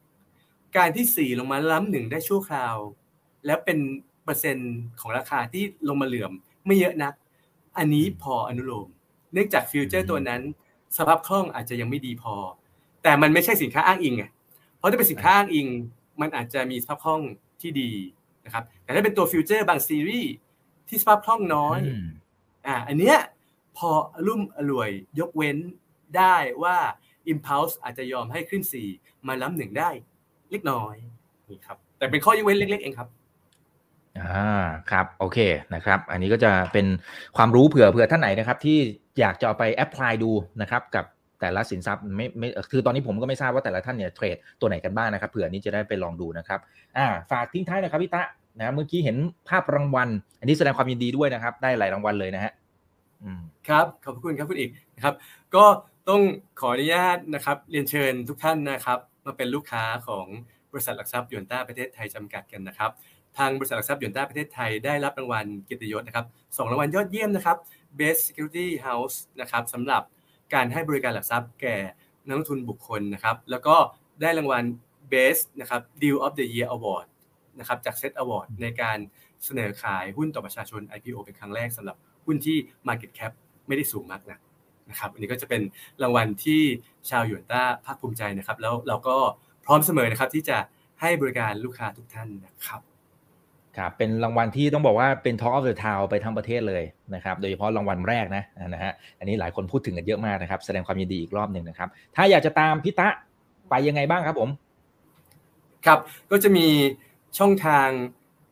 [0.77, 2.75] การที่สี่ลงมาล้ำหนึ่งได้ชั่วคราว
[3.45, 3.77] แล้วเป็น
[4.23, 6.33] เปอร์เซ็นต์ของราคาที่ลงมาเหลื่อม
[6.69, 7.13] ไม่เยอะนัก
[7.77, 8.87] อันนี้พออนุโลม
[9.33, 10.41] เนื่องจากฟิวเจอร์ตัวนั้น
[10.97, 12.35] สภาพคล่องอาจจะยังไม่ดีพอ
[13.03, 14.23] แต่มันไม่ใช่สินค้าอ้างอิงไง
[14.77, 15.67] เพราะถ้าเป็นสินค้าอ้างอิง
[16.21, 17.21] มันอาจจะมีสภาพคล่อง
[17.61, 17.91] ที่ดี
[18.45, 20.33] นะครับ แต่ถ้าเป็นตัว future บางซีรีส์
[20.87, 21.79] ที่สภาพคล่องน้อย
[22.67, 23.17] อ่าอันเนี้ย
[23.77, 23.89] พอ
[24.27, 24.89] อะลุ่มอล่วย
[25.19, 25.57] ยกเว้น
[26.17, 26.77] ได้ว่า
[27.31, 28.87] Impulse อาจจะยอมให้คลื่นสี่
[29.27, 29.89] มาล้ำหนึ่งได้
[30.51, 30.95] เล็กน้อย
[31.49, 33.09] นี่ครับแต่เป็นข้อยกเว้นเล็ก ๆ เองครับ
[34.17, 35.37] อ่าครับโอเค
[35.75, 36.85] นะครับ อันนี้ก็จะเป็น
[37.37, 38.77] ความรู้เผื่อเผื่อท่านไหนนะครับ ที่
[39.19, 40.31] อยากจะเอาไป apply ดู
[40.61, 41.05] นะครับ กับ
[41.41, 46.59] แต่ละสินทรัพย์ไม่ไม่คือตอนนี้ผมก็ไม่ทราบว่าแต่ละท่านเนี่ยเทรดตัวไหนกันบ้างนะครับเผื่อนี้จะได้ไปลองดูนะครับ
[46.97, 48.23] อ่าฝากทิ้งท้ายนะครับพี่ตะ
[48.59, 49.17] นะเมื่อกี้เห็น
[49.49, 52.51] ภาพรางวัล อันนี้แสดงความยินดีด้วยนะครับ ได้หลายรางวัลเลยนะฮะ
[53.23, 55.13] อืมครับขอบคุณครับคุณอีกนะครับ
[55.55, 55.65] ก็
[56.09, 56.21] ต้อง
[56.59, 60.25] ขออนุญาตนะครับ เรียนเชิญทุกท่านนะครับ มาเป็นลูกค้าของ
[60.71, 62.91] บริษัทหลักทรัพย์ยนต้าประเทศไทยจำกัดกันนะครับ
[63.39, 66.25] ทางบริษัทหลักทรัพย์ยนต้าประเทศไทยได้รับรางวัลเกียรติยศนะครับ
[66.57, 67.57] สองรางวัลยอดเยี่ยมนะครับ
[67.99, 70.03] Best Security House นะครับสำหรับ
[70.53, 71.75] การให้บริการหลักทรัพย์แก่
[72.25, 73.75] นักลงทุนบุคคลนะครับ แล้วก็
[74.21, 74.63] ได้รางวัล
[75.13, 77.07] Best นะครับ Deal of the Year Award
[77.59, 78.97] นะครับจาก Set Award ในการ
[79.45, 83.31] เสนอขายหุ้นต่อประชาชน IPO เป็นครั้งแรกสำหรับหุ้นที่ Market Cap
[83.67, 84.39] ไม่ได้สูงมากนะ
[84.89, 85.61] นะครับอันนี้ก็จะเป็น
[86.01, 86.61] รางวัลที่
[87.09, 89.15] ชาวยวนต้าภาคภูมิใจนะครับ แล้วเราก็
[89.65, 90.57] พร้อมเสมอนะครับที่จะ
[91.01, 92.81] ให้บริการลูกค้าทุกท่านนะครับ
[93.79, 96.83] ครับเป็นรางวัลที่ต้องบอกว่าเป็น Talk of the Town ไปทั้งประเทศเลย
[97.15, 103.09] นะครับโดยเฉพาะรางวัลแรกนะนะฮะอันนี้หลายคนพูดถึงกันเยอะมากนะครับ แสดงความยินดีอีกรอบหนึ่งนะครับ ถ้าอยากจะตามพิตะ
[103.69, 104.49] ไปยังไงบ้างครับผม
[105.85, 105.99] ครับ
[106.31, 106.67] ก็จะมี
[107.37, 107.89] ช่องทาง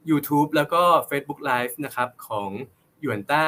[0.09, 2.49] YouTube แล้วก็ Facebook Live นะครับของ
[3.01, 3.45] หยวนต้า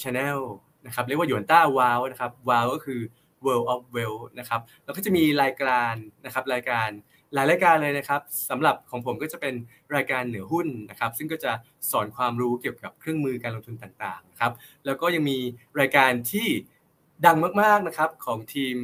[0.00, 0.38] Channel
[0.86, 3.00] นะครับเรียกว่าหยวนต้าวาวนะครับวาวก็คือ
[3.44, 5.94] World of Wealth นะครับแล้วก็จะมีรายการ
[6.24, 6.88] นะครับรายการ
[7.34, 8.20] หลายรายการเลยนะครับ
[8.50, 9.54] สำหรับของผมก็จะเป็น
[9.94, 11.52] รายการเหนือหุ้นนะครับ ซึ่งก็จะ
[11.90, 14.52] สอนความรู้เกี่ยวกับเครื่องมือการลงทุนต่างๆนะครับ
[14.86, 15.38] แล้วก็ยังมี
[15.80, 16.48] รายการที่
[17.26, 18.76] ดังมากๆนะครับของทีม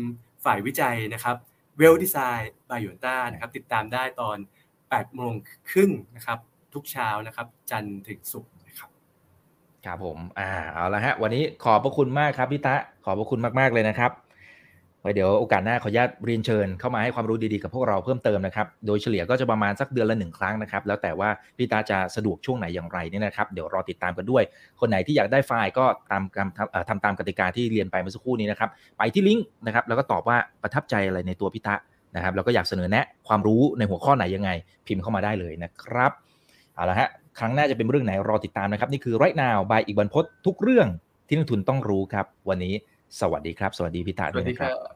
[0.44, 1.36] ฝ่ายวิจัยนะครับ
[1.80, 4.36] Well Design by หยวนต้านะครับติดตามได้ตอน
[4.76, 5.32] 8โมง
[5.70, 6.38] ครึ่งนะครับ
[6.74, 8.90] ทุกเช้านะครับจันทร์ถึงศุกร์นะครับ
[9.86, 14.11] ครับผมอ่าเอาละฮะวันนี้ขอบพระคุณมากครับพี่ตะขอบพระคุณมากๆเลยนะครับ
[15.07, 24.42] ไว้เดี๋ยวโอกาสหน้าขออนุญาตเรียนเชิญเข้ามาให้ความรู้ดีๆกับพวกเราเพิ่มเติมนะครับ โดยเฉลี่ยก็จะประมาณสักเดือนละหนึ่งครั้งนะครับ แล้วแต่ว่าพี่ตาจะสะดวกช่วงไหนอย่างไรเนี่ยนะครับ เดี๋ยวรอติดตามกันด้วย
[24.80, 26.22] คนไหนที่อยากได้ไฟล์ก็ตาม
[26.59, 31.74] ทำทำตามกติกาที่เรียนไปเมื่อสักครู่นี้นะครับ ไปที่ลิงก์นะครับ แล้วก็ตอบว่าประทับใจอะไรในตัวพี่ตะ
[32.16, 34.50] นะครับ แล้วก็อยากเสนอแนะความรู้ในหัวข้อไหนยังไง
[34.86, 36.12] พิมพ์เข้ามาได้เลยนะครับ
[36.74, 40.88] เอาละฮะ ครั้งหน้าจะเป็นเรื่องไหนรอติดตามนะครับ นี่คือ right now by อีกบรรพศทุกเรื่อง
[41.28, 42.74] ที่นักทุนต้องรู้ครับ วันนี้
[43.20, 44.95] สวัสดีครับ สวัสดีพี่ตาด้วยนะครับ